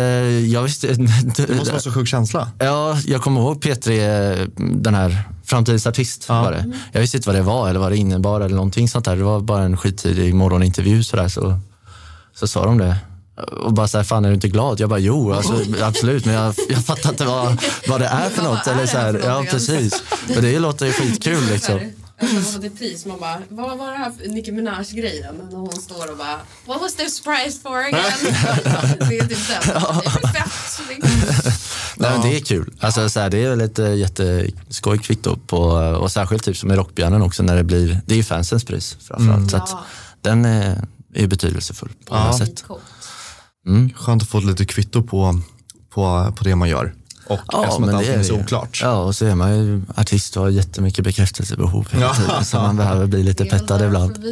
[0.48, 0.86] jag visste...
[1.36, 2.50] Det måste vara så sjuk känsla.
[2.58, 6.72] Ja, jag kommer ihåg P3, den här Framtidens artist var det.
[6.92, 9.16] Jag visste inte vad det var eller vad det innebar eller någonting sånt där.
[9.16, 11.58] Det var bara en skittidig morgonintervju sådär så,
[12.34, 12.96] så sa de det.
[13.64, 14.80] Och bara såhär, fan är du inte glad?
[14.80, 18.42] Jag bara, jo alltså, absolut, men jag, jag fattar inte vad, vad det är för
[18.42, 18.66] något.
[18.66, 20.02] Eller så här här, ja, precis.
[20.36, 21.80] Och det låter ju skitkul liksom.
[22.20, 25.34] Jag fått ett pris, man bara, vad var det här Nicki Minaj-grejen?
[25.50, 28.02] När hon står och bara, what was this prize for again?
[29.08, 29.60] det är typ den.
[29.64, 30.88] Det är fett.
[30.88, 31.10] liksom.
[31.96, 32.74] Nej, men det är kul.
[32.80, 35.58] Alltså, så här, det är väl ett äh, jätteskoj kvitto på,
[36.00, 38.96] och särskilt typ som i Rockbjörnen också när det blir, det är ju fansens pris
[39.00, 39.50] framförallt.
[39.50, 39.84] Så att Ja.
[40.20, 42.64] den är, är betydelsefull på alla sätt.
[42.66, 42.82] Coolt.
[43.94, 45.40] Skönt att få lite kvitto på,
[45.90, 46.94] på, på det man gör.
[47.30, 48.80] Och eftersom att allting är så oklart.
[48.82, 52.14] Ja, och så är man ju artist och har jättemycket bekräftelsebehov hela Ja.
[52.14, 52.44] tiden.
[52.44, 54.24] Så man behöver bli lite pettad ibland.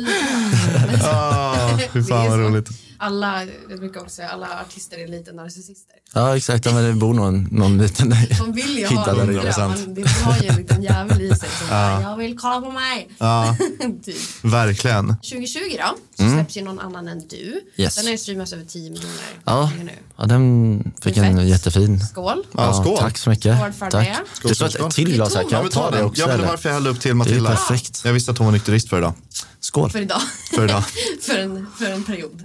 [1.04, 2.68] Ah, fy fan vad roligt.
[3.00, 5.94] Alla, jag brukar också säga, alla artister är lite narcissister.
[6.14, 6.64] Ja, exakt.
[6.66, 8.14] Ja, men det bor någon, någon liten...
[8.40, 9.54] Man vill ju ha Hittade det, det.
[9.58, 12.60] ja, man, det har ju en liten jävel i sig som bara, jag vill kolla
[12.60, 13.08] på mig.
[13.18, 13.56] Ja,
[14.04, 14.16] typ.
[14.42, 15.08] verkligen.
[15.08, 17.46] 2020 då, så släpps ju någon annan än du.
[17.50, 17.60] Mm.
[17.76, 17.94] Yes.
[17.96, 19.90] Den har ju streamats över 10 miljoner Ja, nu.
[20.16, 22.00] ja, den fick en jättefin.
[22.00, 22.44] Skål.
[22.52, 22.98] Ja, skål.
[22.98, 23.58] Tack så mycket.
[23.58, 24.06] Skål för Tack.
[24.06, 24.48] det.
[24.48, 24.86] Det står skål.
[24.88, 25.42] ett till glas här.
[25.50, 26.20] Kan jag ta det också?
[26.22, 27.50] Ja, men det var jag hällde upp till Det är Matilda.
[27.50, 28.00] perfekt.
[28.04, 29.12] Jag visste att hon var nykterist för idag.
[29.60, 29.90] Skål.
[29.90, 30.20] För idag.
[30.54, 30.84] För idag.
[31.22, 32.40] för, en, för en period.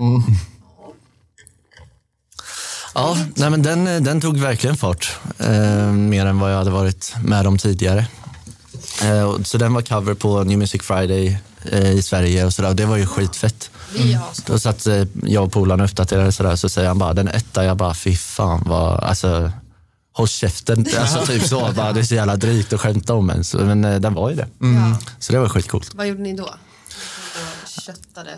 [2.95, 5.17] Ja, nej, men den, den tog verkligen fart.
[5.37, 8.05] Eh, mer än vad jag hade varit med om tidigare.
[9.03, 11.37] Eh, så den var cover på New Music Friday
[11.71, 12.73] i Sverige och sådär.
[12.73, 13.69] Det var ju skitfett.
[13.97, 17.27] Har Då satt eh, jag och polaren och uppdaterade sådär, så säger han bara den
[17.27, 19.51] etta, jag bara fy fan vad, alltså
[20.13, 20.85] håll käften.
[20.99, 23.43] Alltså typ så, bara, det är så jävla drygt att skämta om en.
[23.43, 24.47] Så, men eh, den var ju det.
[24.59, 24.97] Ja.
[25.19, 25.95] Så det var skitcoolt.
[25.95, 26.49] Vad gjorde ni då?
[27.85, 28.29] Köttade.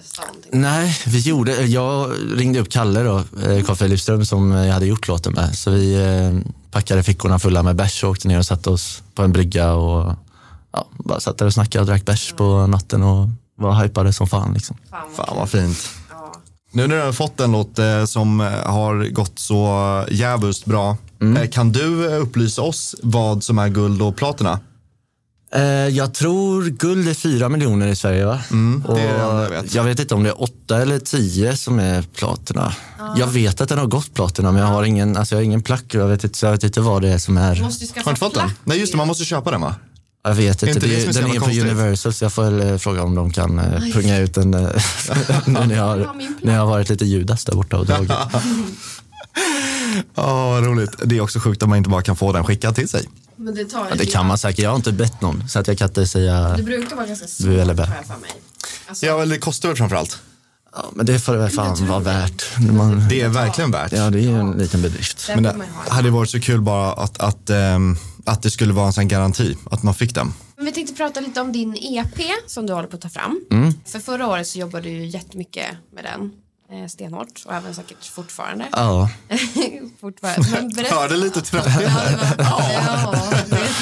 [0.52, 4.86] Nej, vi gjorde, jag ringde upp Kalle då, eh, Carl Philip Ström som jag hade
[4.86, 5.58] gjort låten med.
[5.58, 9.24] Så vi eh, packade fickorna fulla med bärs och åkte ner och satte oss på
[9.24, 10.16] en brygga och
[10.76, 14.28] ja, bara satt där och snackade och drack bärs på natten och var hypade som
[14.28, 14.78] fan liksom.
[14.92, 15.90] Fan vad Fan vad fint.
[16.10, 16.34] Ja.
[16.72, 20.98] Nu när du har fått en låt eh, som eh, har gått så jävligt bra,
[21.22, 21.38] Mm.
[21.44, 24.60] eh, kan du upplysa oss vad som är guld och platina?
[25.92, 28.40] Jag tror guld är fyra miljoner i Sverige va?
[28.52, 29.74] Mm, det är det jag vet.
[29.76, 32.74] jag vet inte om det är åtta eller tio som är platina.
[33.18, 35.62] Jag vet att den har gått platina men jag har ingen, alltså jag har ingen
[35.62, 37.56] plack och jag vet inte, så jag vet inte vad det är som är.
[37.56, 37.70] Har
[38.04, 38.50] du inte fått den?
[38.64, 39.76] Nej just det, man måste köpa den va?
[40.26, 41.46] Jag vet inte, inte det det så den är på?
[41.46, 44.70] Universal så jag får väl eh, fråga om de kan eh, punga ut den eh,
[45.46, 48.12] nu när jag, Ja, har, när jag har varit lite Judas där borta och dragit.
[50.16, 50.92] Ja, vad roligt.
[51.04, 53.10] Det är också sjukt att man inte bara kan få den skickad till sig.
[53.36, 55.68] Men det tar Ja, det kan man säkert, jag har inte bett någon så att
[55.68, 57.86] jag kan inte säga, Det brukar vara ganska svårt eller bä.
[57.86, 58.32] för mig.
[58.88, 60.18] Alltså, Ja, väl det kostar väl framförallt.
[60.76, 62.44] ja, men det får det väl fan vara värt.
[62.72, 63.92] Man, Det är verkligen värt.
[63.92, 65.30] ja, det är ju en liten bedrift.
[65.34, 65.56] Men det
[65.90, 69.58] hade varit så kul bara att, att, ehm, att det skulle vara en sån garanti,
[69.72, 70.34] att man fick den.
[70.56, 73.42] Men vi tänkte prata lite om din EP som du håller på att ta fram.
[73.52, 73.74] Mm.
[73.86, 76.32] För förra året så jobbade du ju jättemycket med den.
[76.72, 78.66] Eh, stenhårt och även säkert fortfarande.
[78.72, 79.10] Ja,
[80.00, 80.50] fortfarande.
[80.52, 80.96] Men berätta.
[80.96, 83.14] Hörde lite trött Ja, ja,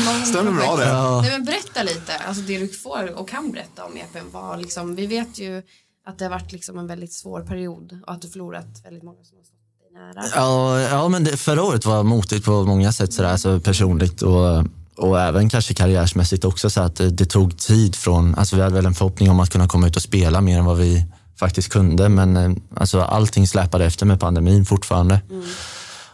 [0.05, 1.21] långt Stämmer bra det.
[1.21, 4.95] Nej, men berätta lite, alltså det du får och kan berätta om EPn var liksom,
[4.95, 5.61] vi vet ju
[6.05, 9.23] att det har varit liksom en väldigt svår period och att du förlorat väldigt många
[9.23, 9.45] som har
[9.93, 10.25] nära.
[10.35, 14.65] Ja, ja men det, förra året var motigt på många sätt sådär, alltså personligt och,
[14.97, 18.75] och även kanske karriärsmässigt också så att det, det tog tid från, alltså vi hade
[18.75, 21.05] väl en förhoppning om att kunna komma ut och spela mer än vad vi
[21.39, 25.21] faktiskt kunde men eh, alltså allting släpade efter med pandemin fortfarande.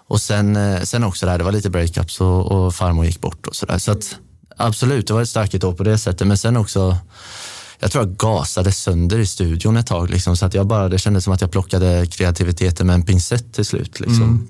[0.08, 3.22] Och sen, eh, sen också det här, det var lite breakups och, och farmor gick
[3.22, 3.78] bort och sådär.
[3.78, 4.16] Så att
[4.58, 6.98] absolut, det var ett starkt år på det sättet men sen också
[7.80, 10.10] jag tror jag gasade sönder i studion ett tag.
[10.10, 13.54] Liksom, så att jag bara, det kändes som att jag plockade kreativiteten med en pincett
[13.54, 14.00] till slut.
[14.00, 14.48] Liksom.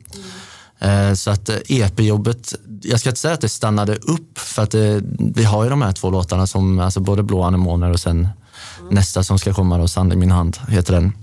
[0.79, 4.71] Eh, Så att eh, EP-jobbet, jag ska inte säga att det stannade upp för att
[4.71, 5.01] det,
[5.35, 8.27] vi har ju de här två låtarna som, alltså både Blå anemoner och sen
[8.91, 11.13] nästa som ska komma då, Sand i min hand heter den.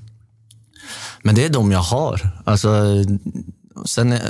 [1.23, 2.31] Men det är de jag har.
[2.45, 3.07] Alltså, eh,
[3.85, 4.21] sen, eh,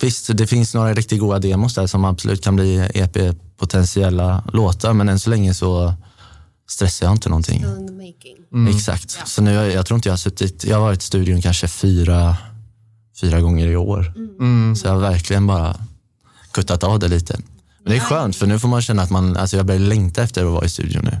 [0.00, 5.08] visst, det finns några riktigt goda demos där som absolut kan bli EP-potentiella låtar men
[5.08, 5.94] än så länge så
[6.70, 7.64] stressar jag inte någonting.
[7.96, 8.68] Making.
[8.68, 9.28] Exakt.
[9.28, 11.68] Så nu, jag, jag tror inte jag har suttit, jag har varit i studion kanske
[11.68, 12.36] fyra,
[13.20, 14.12] fyra gånger i år.
[14.76, 15.76] Så jag har verkligen bara
[16.52, 17.40] kuttat av det lite.
[17.82, 20.22] Men det är skönt för nu får man känna att man, alltså jag börjar längta
[20.22, 21.18] efter att vara i studion nu.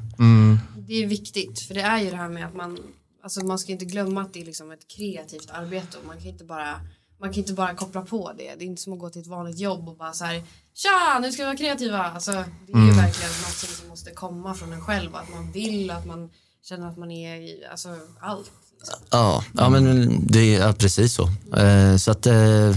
[0.88, 2.78] Det är viktigt, för det är ju det här med att man,
[3.24, 6.26] alltså man ska inte glömma att det är liksom ett kreativt arbete och man kan
[6.26, 6.80] inte bara
[7.20, 8.54] man kan inte bara koppla på det.
[8.58, 10.42] Det är inte som att gå till ett vanligt jobb och bara så här
[10.74, 11.98] Tja, nu ska vi vara kreativa.
[11.98, 12.32] Alltså,
[12.66, 15.16] det är ju verkligen något som måste komma från en själv.
[15.16, 16.30] Att man vill, att man
[16.62, 17.88] känner att man är i alltså,
[18.20, 18.50] allt.
[19.10, 21.28] Ja, ja men det är precis så.
[21.56, 22.76] Eh, så att eh,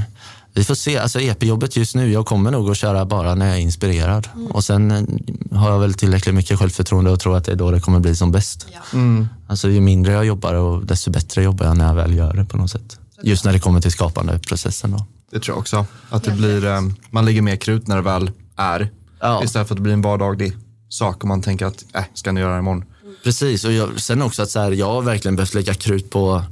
[0.53, 0.97] vi får se.
[0.97, 4.29] Alltså EP-jobbet just nu, jag kommer nog att köra bara när jag är inspirerad.
[4.49, 7.71] Och sen eh, har jag väl tillräckligt mycket självförtroende och tror att det är då
[7.71, 8.67] det kommer bli som bäst.
[8.73, 8.99] Ja.
[9.47, 12.45] Alltså ju mindre jag jobbar och desto bättre jobbar jag när jag väl gör det
[12.45, 12.99] på något sätt.
[13.23, 15.05] Just när det kommer till skapandeprocessen då.
[15.31, 15.85] Det tror jag också.
[16.09, 18.91] Att det blir, eh, man lägger mer krut när det väl är.
[19.19, 19.43] Ja.
[19.43, 20.53] Istället för att det blir en vardaglig
[20.89, 22.85] sak och man tänker att, äh, ska ni göra det imorgon?
[23.23, 26.43] Precis, och jag, sen också att så här, jag har verkligen behövt lägga krut på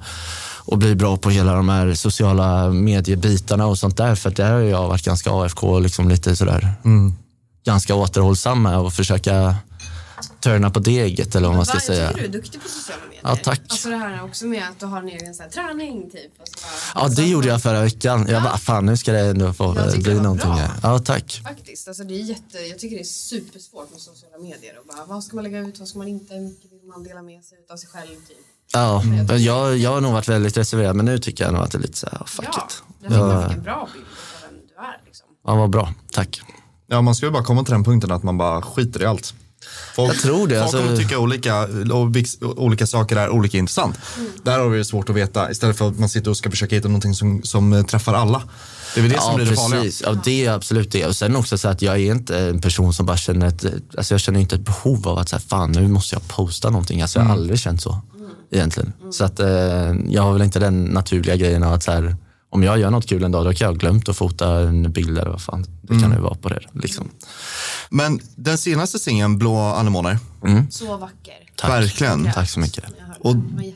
[0.65, 4.15] och bli bra på hela de här sociala mediebitarna och sånt där.
[4.15, 6.75] För att där har jag varit ganska AFK och liksom lite sådär
[7.65, 9.55] ganska återhållsam med att försöka
[10.39, 12.03] turna på deget eller vad man ska säga.
[12.03, 13.10] Jag tycker du är duktig på sociala medier.
[13.23, 13.61] Ja, tack.
[13.69, 16.31] Alltså det här också med att du har en egen så här, träning typ.
[16.41, 16.53] och så
[16.95, 18.25] bara- Ja, det gjorde jag förra veckan.
[18.29, 18.43] Jag Ja.
[18.43, 20.69] bara, fan nu ska det ändå få bli någonting bra.
[20.83, 21.41] Ja, tack.
[21.43, 25.05] Faktiskt, alltså det är jätte, jag tycker det är supersvårt med sociala medier och bara
[25.05, 27.43] vad ska man lägga ut, vad ska man inte, hur mycket vill man dela med
[27.43, 28.37] sig av sig själv typ.
[28.73, 31.71] Ja, men jag, jag har nog varit väldigt reserverad, men nu tycker jag nog att
[31.71, 32.83] det är lite så här, fuck Ja, it.
[33.01, 33.33] jag tycker Ja.
[33.41, 35.27] jag fick en bra bild av vem du är liksom.
[35.47, 35.93] Ja, vad bra.
[36.11, 36.41] Tack.
[36.87, 39.33] Ja, man ska ju bara komma till den punkten att man bara skiter i allt.
[39.95, 41.67] Folk, Jag tror det, Folk alltså- kommer tycka olika,
[42.41, 43.95] olika saker är olika intressant.
[44.43, 46.75] Där har vi det svårt att veta istället för att man sitter och ska försöka
[46.75, 48.41] hitta någonting som, som eh, träffar alla.
[48.95, 49.81] Det är väl det som Ja, blir det farliga.
[49.81, 50.01] precis.
[50.05, 51.05] Ja, det är absolut det.
[51.05, 53.65] Och sen också så att jag är inte en person som bara känner ett,
[53.97, 57.01] alltså jag känner inte ett behov av att säga fan nu måste jag posta någonting.
[57.01, 58.01] Alltså jag har aldrig känt så
[58.51, 58.93] egentligen.
[59.11, 59.47] Så att eh,
[60.09, 62.15] jag har väl inte den naturliga grejen av att så här,
[62.51, 64.91] om jag gör något kul en dag då kan jag ha glömt att fota en
[64.91, 66.59] bild eller vad fan det kan ju vara på det.
[66.73, 67.09] Liksom.
[67.89, 70.17] Men den senaste singeln, Blå anemoner,
[70.69, 71.33] Så vacker.
[71.55, 71.69] Tack.
[71.69, 72.31] Verkligen.
[72.33, 72.83] Tack så mycket.
[73.19, 73.61] Och- det.
[73.61, 73.73] det.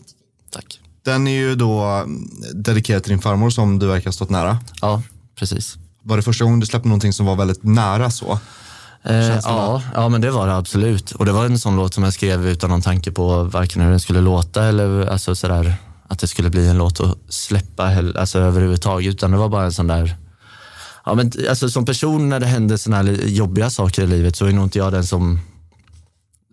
[0.51, 0.79] Tack.
[1.03, 4.57] den är ju då mm, dedikerad till din farmor som du verkar ha stått nära.
[4.81, 5.01] Ja,
[5.35, 5.77] precis.
[6.03, 8.39] Var det första gången du släppte någonting som var väldigt nära så?
[9.03, 11.11] Eh, ja, ja, men det var det absolut.
[11.11, 13.89] Och det var en sån låt som jag skrev utan någon tanke på varken hur
[13.89, 15.75] den skulle låta eller alltså, sådär,
[16.07, 17.83] att det skulle bli en låt att släppa
[18.19, 19.13] alltså, överhuvudtaget.
[19.13, 20.15] Utan det var bara en sån där...
[21.05, 24.45] Ja, men, alltså, som person när det händer såna här jobbiga saker i livet så
[24.45, 25.39] är nog inte jag den som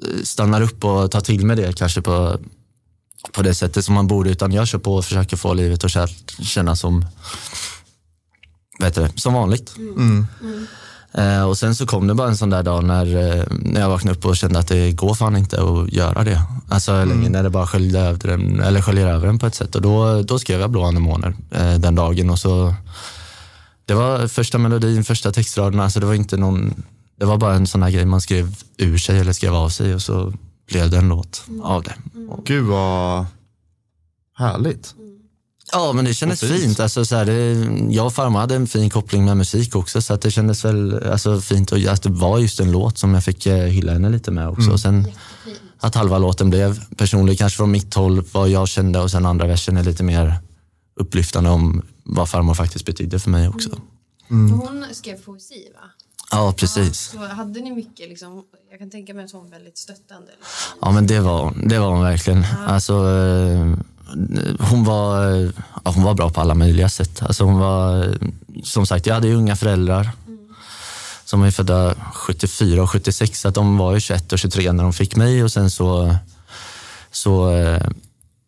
[0.07, 2.41] eh, stannar upp och tar till med det kanske på,
[3.33, 4.31] på det sättet som man borde.
[4.31, 7.07] Utan jag kör på och försöker få livet att kä- kännas som,
[8.79, 9.75] vad heter det, som vanligt.
[11.15, 13.89] Eh, och sen så kom det bara en sån där dag när, eh, när jag
[13.89, 16.43] vaknade upp och kände att det går fan inte att göra det.
[16.69, 19.75] Alltså eller när det bara sköljde över den, eller sköljer över den på ett sätt.
[19.75, 22.75] Och då, då skrev jag Blå anemoner eh, den dagen och så
[23.85, 26.83] det var första melodin, första textraderna, alltså det var inte någon,
[27.19, 29.95] det var bara en sån här grej man skrev ur sig eller skrev av sig
[29.95, 30.33] och så
[30.69, 31.95] blev det en låt av det.
[32.29, 33.27] Och, Gud vad
[34.35, 34.95] härligt.
[35.73, 36.61] Ja men det kändes fint.
[36.61, 36.81] fint.
[36.81, 40.15] Alltså, så här, det, jag och farmor hade en fin koppling med musik också så
[40.15, 43.25] att det kändes väl alltså, fint och att det var just en låt som jag
[43.25, 44.71] fick eh, hylla henne lite med också.
[44.71, 45.07] Och sen,
[45.79, 49.47] att halva låten blev personlig, kanske från mitt håll, vad jag kände och sen andra
[49.47, 50.35] versen är lite mer
[50.97, 53.71] upplyftande om vad farmor faktiskt betydde för mig också.
[54.29, 55.91] Hon skrev poesi va?
[56.31, 57.01] Ja, precis.
[57.01, 60.27] Så hade ni mycket liksom, jag kan tänka mig att hon var väldigt stöttande.
[60.27, 60.79] Liksom.
[60.81, 62.45] Ja, men det var, det var hon verkligen.
[62.67, 63.75] Alltså, eh,
[64.59, 65.23] hon, var,
[65.85, 67.23] ja, hon var bra på alla möjliga sätt.
[67.23, 68.15] Alltså, hon var,
[68.65, 70.11] som sagt, jag hade ju unga föräldrar
[71.25, 74.83] som är födda 74 och 76, så att de var ju 21 och 23 när
[74.83, 76.17] de fick mig och sen så,
[77.11, 77.83] så eh,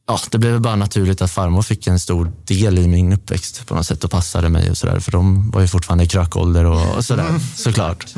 [0.07, 3.75] ja, det blev bara naturligt att farmor fick en stor del i min uppväxt på
[3.75, 5.01] något sätt och passade mig och sådär.
[5.01, 8.17] För de var ju fortfarande i krökålder och, och sådär, såklart.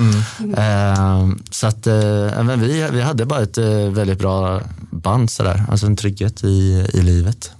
[0.57, 5.65] Eh, så att eh, men vi, vi hade bara ett eh, väldigt bra band sådär,
[5.69, 7.51] alltså en trygghet i, i livet.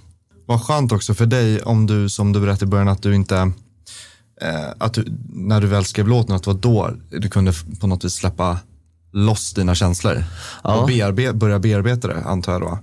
[0.45, 3.35] Vad skönt också för dig om du, som du berättade i början, att du inte,
[4.41, 7.87] eh, att du, när du väl skrev låten, att det var då du kunde på
[7.87, 8.57] något vis släppa
[9.11, 10.23] loss dina känslor.
[10.63, 10.75] Ja.
[10.75, 12.79] Och bearbe, börja bearbeta det, antar jag då.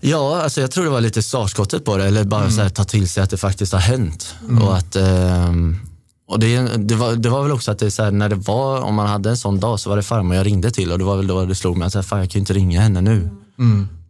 [0.00, 2.84] Ja, alltså jag tror det var lite startskottet på det, eller bara så här, ta
[2.84, 4.34] till sig att det faktiskt har hänt.
[4.62, 5.80] Och att, ehm,
[6.28, 8.80] och det, det, var, det var väl också att det, så här, när det var,
[8.80, 11.04] om man hade en sån dag så var det farmor jag ringde till och det
[11.04, 12.80] var väl då det slog mig att så här, fan, jag kan ju inte ringa
[12.80, 13.30] henne nu.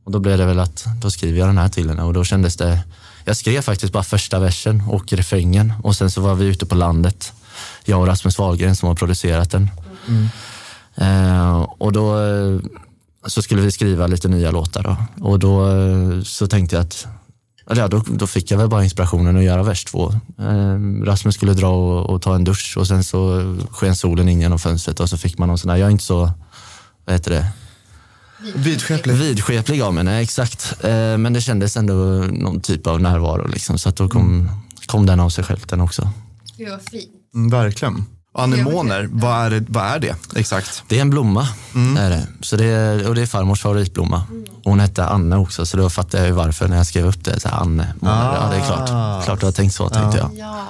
[0.05, 2.25] Och då blev det väl att då skriver jag den här till henne och då
[2.25, 2.81] kändes det,
[3.25, 6.75] jag skrev faktiskt bara första versen och refrängen och sen så var vi ute på
[6.75, 7.33] landet,
[7.85, 9.71] jag och Rasmus Wahlgren som har producerat den.
[10.95, 12.17] Eh, och då
[13.27, 14.97] så skulle vi skriva lite nya låtar då.
[15.25, 17.07] och då eh, så tänkte jag att
[17.71, 20.13] eller ja, då, då fick jag väl bara inspirationen att göra vers två.
[20.39, 24.41] Eh, Rasmus skulle dra och, och ta en dusch och sen så sken solen in
[24.41, 26.33] genom fönstret och så fick man någon sån här, jag är inte så,
[27.05, 27.47] vad heter det,
[28.55, 29.15] Vidskeplig.
[29.15, 30.85] vidskeplig av mig, nej exakt.
[30.85, 31.95] Eh, men det kändes ändå
[32.31, 34.51] någon typ av närvaro liksom, så att då kom,
[34.87, 36.11] kom den av sig själv den också.
[36.57, 37.11] Gud vad fint.
[37.35, 38.05] Mm, verkligen.
[38.39, 40.85] Anemoner, vad är, det, vad är det exakt?
[40.89, 41.49] Det är en blomma.
[41.99, 42.27] Är det.
[42.41, 44.27] Så det är, och det är farmors favoritblomma.
[44.65, 47.25] Och hon hette Anne också, så då fattade jag ju varför när jag skrev upp
[47.25, 47.41] det.
[47.41, 48.35] Så här, Anne, månad.
[48.35, 49.25] Ja, det är klart.
[49.25, 50.31] Klart du har tänkt så, tänkte jag.
[50.35, 50.67] Ja.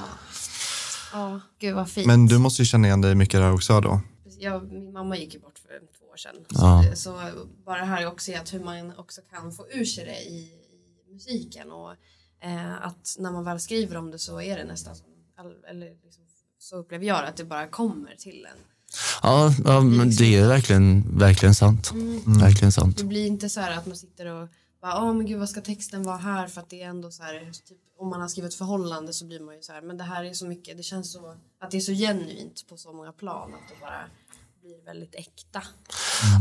[1.12, 2.06] Ja, gud vad fint.
[2.06, 4.00] Men du måste ju känna igen dig mycket där också då.
[4.38, 6.34] jag, min mamma gick ju bort för två år sedan.
[6.48, 6.84] Ja.
[6.90, 7.20] Så, så
[7.66, 11.12] bara här är också att hur man också kan få ur sig det i, i
[11.14, 11.90] musiken och
[12.48, 15.06] eh, att när man väl skriver om det så är det nästan som,
[15.70, 16.24] eller liksom,
[16.68, 18.58] så upplever jag att det bara kommer till en.
[19.22, 21.92] Ja, ja men det är verkligen, verkligen sant.
[22.26, 22.98] Verkligen sant.
[22.98, 24.48] Det blir inte så här att man sitter och
[24.82, 27.22] bara, åh men gud vad ska texten vara här för att det är ändå så
[27.22, 30.04] här, typ, om man har skrivit förhållande så blir man ju så här, men det
[30.04, 33.12] här är så mycket, det känns så, att det är så genuint på så många
[33.12, 34.00] plan att det bara
[34.62, 35.62] blir väldigt äkta.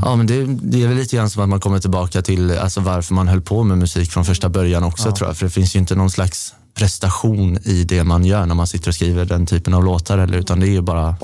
[0.03, 2.81] Ja, men det, det är väl lite grann som att man kommer tillbaka till alltså,
[2.81, 5.37] varför man höll på med musik från första början också tror jag.
[5.37, 8.87] För det finns ju inte någon slags prestation i det man gör när man sitter
[8.87, 10.17] och skriver den typen av låtar.
[10.17, 11.15] Eller, utan det är ju bara,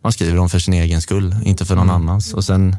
[0.00, 2.34] man skriver dem för sin egen skull, inte för någon annans.
[2.34, 2.76] Och sen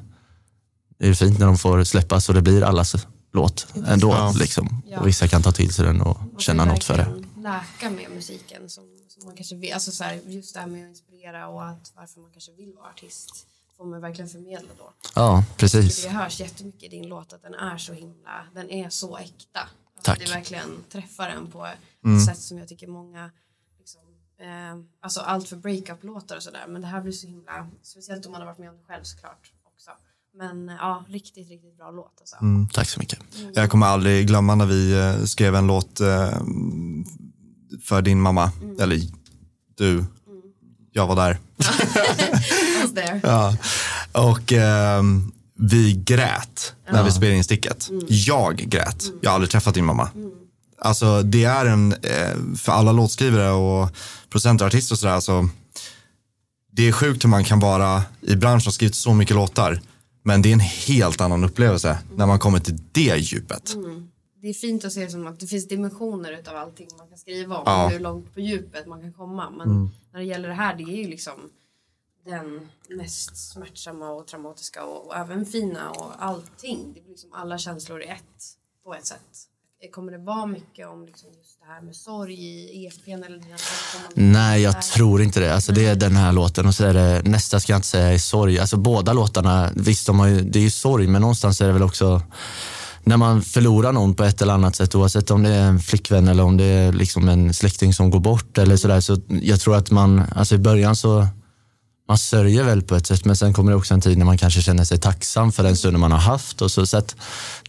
[1.00, 2.96] är det fint när de får släppas och det blir allas
[3.34, 4.10] låt ändå.
[4.12, 4.34] Ja.
[4.40, 4.82] Liksom.
[4.88, 5.00] Ja.
[5.00, 7.08] Och vissa kan ta till sig den och Man känna något för det.
[7.42, 10.84] läka med musiken som, som man kanske vill, alltså så här, just det här med
[10.84, 14.94] att inspirera och att varför man kanske vill vara artist får man verkligen förmedla då.
[15.16, 16.04] Ja, precis.
[16.04, 19.60] Det hörs jättemycket i din låt att den är så himla, den är så äkta.
[19.96, 20.20] Alltså, Tack.
[20.20, 22.20] Det verkligen träffar en på ett Mm.
[22.26, 23.32] sätt som jag tycker många
[23.80, 24.02] liksom,
[24.40, 28.32] eh, alltså allt för breakup-låtar och sådär men det här blir så himla, speciellt om
[28.32, 29.92] man har varit med om det själv såklart också.
[30.38, 32.36] Men eh, ja, riktigt, riktigt bra låt alltså.
[32.42, 32.68] Mm.
[32.68, 33.20] Tack så mycket.
[33.54, 36.32] Jag kommer aldrig glömma när vi eh, skrev en låt eh,
[37.84, 38.52] för din mamma.
[38.80, 39.00] Eller
[39.76, 40.06] du.
[40.92, 41.32] Jag var där.
[41.60, 43.20] I was there.
[43.24, 43.58] Ja.
[44.30, 47.90] Och ehm, vi grät när vi spelade in sticket.
[48.08, 49.06] Jag grät.
[49.22, 50.10] Jag har aldrig träffat din mamma.
[50.80, 53.90] Alltså det är en, eh, för alla låtskrivare och
[54.30, 55.50] producenter och artister och sådär, alltså,
[56.72, 59.82] det är sjukt hur man kan vara i branschen och skrivit så mycket låtar.
[60.24, 63.76] Men det är en helt annan upplevelse när man kommer till det djupet.
[64.42, 67.58] det är fint att se som att det finns dimensioner utav allting man kan skriva
[67.58, 67.88] om Ja.
[67.88, 69.50] hur långt på djupet man kan komma.
[69.50, 71.34] Men när det gäller det här, det är ju liksom
[72.26, 76.94] den mest smärtsamma och traumatiska och, och även fina och allting.
[76.94, 78.44] Det blir liksom alla känslor i ett
[78.84, 79.20] på ett sätt.
[79.92, 83.58] Kommer det vara mycket om liksom just det här med sorg i EPn eller dina
[84.14, 85.56] Nej, jag tror inte det.
[85.56, 88.14] Alltså, det är den här låten och så är det, nästa ska jag inte säga
[88.14, 88.60] är sorg.
[88.60, 91.74] Alltså, båda låtarna, visst de har ju, det är ju sorg men någonstans är det
[91.74, 92.22] väl också
[93.04, 96.28] när man förlorar någon på ett eller annat sätt oavsett om det är en flickvän
[96.28, 99.00] eller om det är liksom en släkting som går bort eller sådär.
[99.00, 101.28] Så jag tror att man, alltså i början så
[102.08, 104.38] man sörjer väl på ett sätt men sen kommer det också en tid när man
[104.38, 106.62] kanske känner sig tacksam för den stunden man har haft.
[106.62, 107.02] Och så, så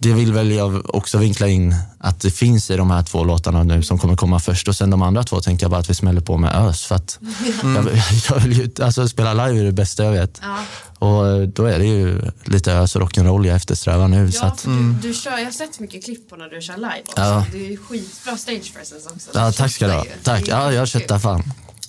[0.00, 3.62] det vill väl jag också vinkla in att det finns i de här två låtarna
[3.62, 5.94] nu som kommer komma först och sen de andra två tänker jag bara att vi
[5.94, 7.18] smäller på med ös för att
[7.62, 7.88] jag,
[8.30, 10.40] jag vill ju, alltså spela live är det bästa jag vet.
[10.42, 10.58] Ja.
[10.98, 14.32] Och eh, då är det ju lite ös och rock'n'roll jag eftersträvar nu.
[14.32, 16.60] så Ja, att, för du, du kör, jag har sett mycket klipp på när du
[16.60, 17.20] kör live också.
[17.22, 17.46] Ja.
[17.52, 19.30] Du är ju skitbra stage presence också.
[19.34, 20.04] ja, tack ska du ha.
[20.22, 20.48] Tack.
[20.48, 21.42] Ja, jag köttar fan.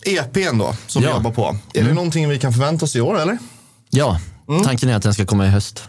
[0.05, 1.13] EPn då, som vi Ja.
[1.13, 1.57] jobbar på.
[1.73, 3.37] Är det någonting vi kan förvänta oss i år eller?
[3.89, 4.63] Ja, Mm.
[4.63, 5.83] tanken är att den ska komma i höst.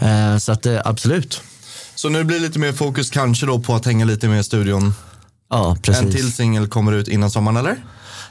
[0.00, 1.40] Eh, så att eh, absolut.
[1.94, 4.44] Så nu blir det lite mer fokus kanske då på att hänga lite mer i
[4.44, 4.94] studion.
[5.50, 6.02] Ja, precis.
[6.02, 7.84] En till singel kommer ut innan sommaren eller?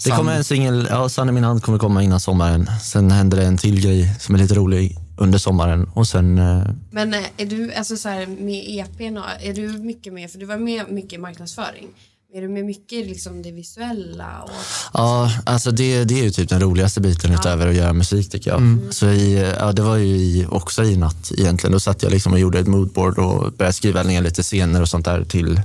[0.03, 2.69] Det kommer en singel, ja, Sann i min hand kommer komma innan sommaren.
[2.84, 6.63] Sen händer det en till grej som är lite rolig under sommaren och sen, eh,
[6.91, 10.45] Men eh, är du, alltså så här, med EPn, är du mycket med, för du
[10.45, 11.88] var med mycket i marknadsföring.
[12.33, 14.41] Är du med mycket liksom det visuella?
[14.43, 14.49] Och,
[14.93, 18.49] ja, alltså det, det är ju typ den roligaste biten utöver att göra musik tycker
[18.51, 18.59] jag.
[18.59, 18.91] Mm.
[18.91, 21.71] Så i, ja, det var ju i, också i natt egentligen.
[21.71, 24.89] Då satt jag liksom och gjorde ett moodboard och började skriva ner lite scener och
[24.89, 25.61] sånt där till,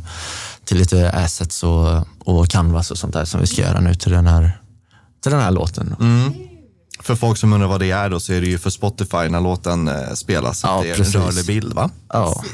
[0.65, 4.13] till lite assets och, och canvas och sånt där som vi ska göra nu till
[4.13, 4.61] den här,
[5.23, 5.97] till den här låten.
[6.01, 6.33] Mm.
[7.01, 9.41] För folk som undrar vad det är då så är det ju för Spotify när
[9.41, 10.61] låten eh, spelas.
[10.63, 11.15] Ja, att det är precis.
[11.15, 11.91] en rörlig bild va?
[12.09, 12.45] Ja,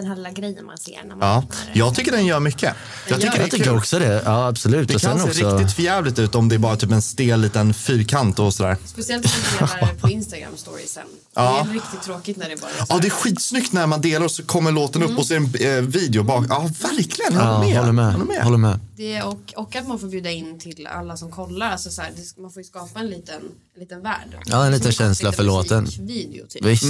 [0.00, 1.44] den här lilla grejen man ser när man Ja.
[1.72, 2.74] Jag tycker den gör mycket.
[3.08, 4.22] Jag tycker jag är tycker också det.
[4.24, 4.88] Ja, absolut.
[4.88, 7.02] Det och kan sen se också, riktigt förjävligt ut om det är bara typ en
[7.02, 8.76] stel liten fyrkant och sådär.
[8.84, 11.02] Speciellt om du delar på Instagram stories sen.
[11.34, 11.62] Ja.
[11.64, 14.00] Det är riktigt tråkigt när det bara är så Ja, det är skitsnyggt när man
[14.00, 16.46] delar och så kommer låten upp och så är det en eh, video bak.
[16.48, 17.34] Ja, verkligen.
[17.34, 17.78] Jag ja, håller med.
[17.78, 18.12] håller med.
[18.12, 18.42] Håller med.
[18.44, 18.80] Håller med.
[18.96, 21.70] Det, och, och att man får bjuda in till alla som kollar.
[21.70, 23.42] Alltså så här, det, man får ju skapa en liten,
[23.74, 24.36] en liten värld.
[24.46, 25.86] Ja, en liten känsla för låten.
[25.86, 26.64] typ.
[26.64, 26.84] Visst.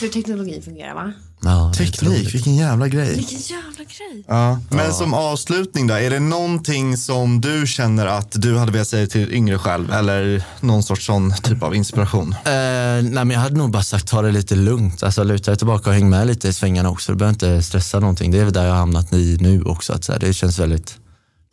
[0.00, 1.12] Hur teknologin fungerar va?
[1.42, 3.16] Ja, Teknik, vilken jävla grej.
[3.16, 4.24] Vilken jävla grej.
[4.28, 4.60] Ja.
[4.70, 9.06] Men som avslutning då, är det någonting som du känner att du hade velat säga
[9.06, 12.32] till yngre själv eller någon sorts sån typ av inspiration?
[12.32, 15.02] Eh, nej, men jag hade nog bara sagt ta det lite lugnt.
[15.02, 17.12] Alltså, luta dig tillbaka och häng med lite i svängarna också.
[17.12, 18.30] Du behöver inte stressa någonting.
[18.30, 19.92] Det är väl där jag har hamnat i nu också.
[19.92, 20.96] Att, så här, det känns väldigt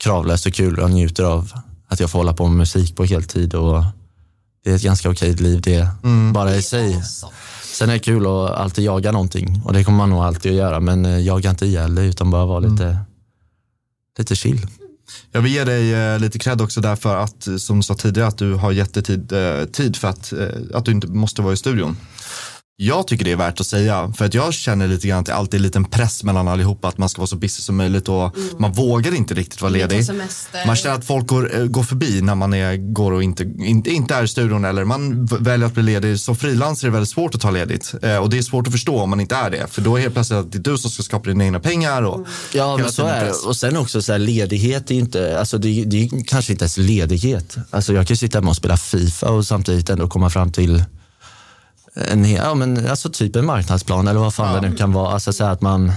[0.04, 1.52] kravlöst och kul och jag njuter av
[1.88, 3.84] att jag får hålla på med musik på heltid och
[4.64, 5.88] det är ett ganska okej liv det
[6.34, 7.04] bara i sig.
[7.76, 10.58] Sen är det kul att alltid jaga någonting och det kommer man nog alltid att
[10.58, 12.98] göra men eh, jaga inte ihjäl det utan bara vara lite,
[14.18, 14.68] lite chill.
[15.32, 18.28] Jag vill ge dig eh, lite cred också därför att, eh, som du sa tidigare,
[18.28, 20.34] att du har jättetid eh, tid för att,
[20.74, 21.98] att du inte måste vara i studion.
[22.78, 25.36] Jag tycker det är värt att säga, för att jag känner lite grann att det
[25.36, 28.10] alltid är en liten press mellan allihopa, att man ska vara så busy som möjligt
[28.10, 29.98] och man vågar inte riktigt vara ledig.
[30.68, 33.90] Man känner att folk går, eh, går förbi när man är, går och inte, inte,
[33.92, 36.20] inte är i studion eller man väljer att bli ledig.
[36.20, 38.74] Som frilansare är det väldigt svårt att ta ledigt eh, och det är svårt att
[38.74, 39.68] förstå om man inte är det.
[39.72, 42.02] För då är helt plötsligt att det är du som ska skapa dina egna pengar.
[42.02, 43.32] Och Ja, hela men så är det.
[43.32, 46.52] Och sen också så här, ledighet är ju inte, alltså det, är- det är kanske
[46.54, 47.56] inte ens ledighet.
[47.72, 50.84] Alltså jag kan ju sitta hemma och spela Fifa och samtidigt ändå komma fram till
[51.96, 55.14] en, ja, men alltså typ en marknadsplan eller vad fan det nu kan vara.
[55.14, 55.92] Alltså så att man,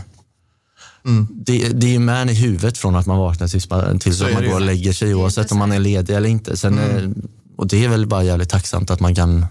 [1.30, 4.24] det, det är ju med i huvudet från att man vaknar tills, man- tills Så
[4.24, 6.57] är att man går och lägger sig oavsett om man är ledig eller inte.
[6.57, 7.11] Sen, eh,
[7.57, 9.46] Och det är väl bara jävligt tacksamt att man kan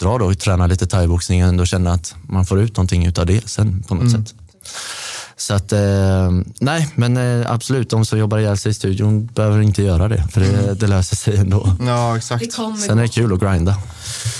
[0.00, 3.26] dra då och träna lite thaiboxning och ändå känna att man får ut någonting utav
[3.26, 4.34] det sen på något sätt.
[5.36, 6.30] Så att, eh,
[6.60, 10.24] nej, men eh, absolut, de som jobbar ihjäl sig i studion behöver inte göra det,
[10.32, 11.76] för det, det löser sig ändå.
[11.80, 12.42] Ja, exakt.
[12.86, 13.76] Sen är det kul att grinda.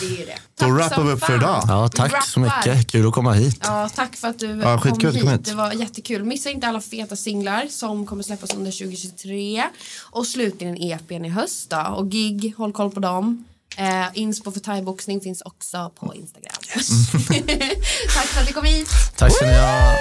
[0.00, 0.38] Det är det.
[0.60, 1.62] Då som vi upp för idag.
[1.68, 2.58] Ja, tack så Rappar.
[2.68, 2.90] mycket.
[2.92, 3.60] Kul att komma hit.
[3.64, 5.22] Ja, tack för att du Ja, kom skitkul att hit.
[5.22, 5.44] komma hit.
[5.44, 6.24] Det var jättekul.
[6.24, 9.64] Missa inte alla feta singlar som kommer släppas under 2023.
[10.10, 11.94] Och slutligen EPn i höst då.
[11.96, 13.44] Och gig, håll koll på dem.
[13.76, 16.52] Eh, inspo för thaiboxning finns också på Instagram.
[18.14, 18.88] tack för att du kom hit.
[19.16, 19.94] Tack ska ni ha.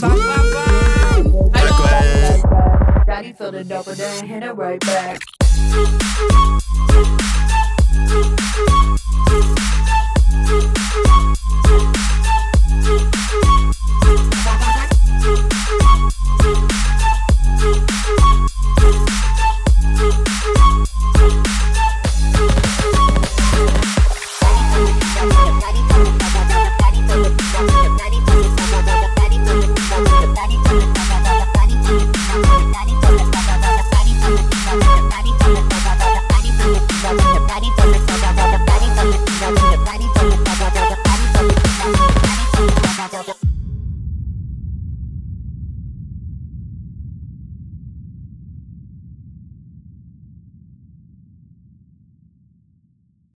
[0.00, 1.52] Bam, bam, bam.
[1.54, 2.46] Hej då!
[3.06, 5.18] Daddy filled it up and then hit it right back.
[7.92, 8.30] Thank
[11.04, 11.09] you.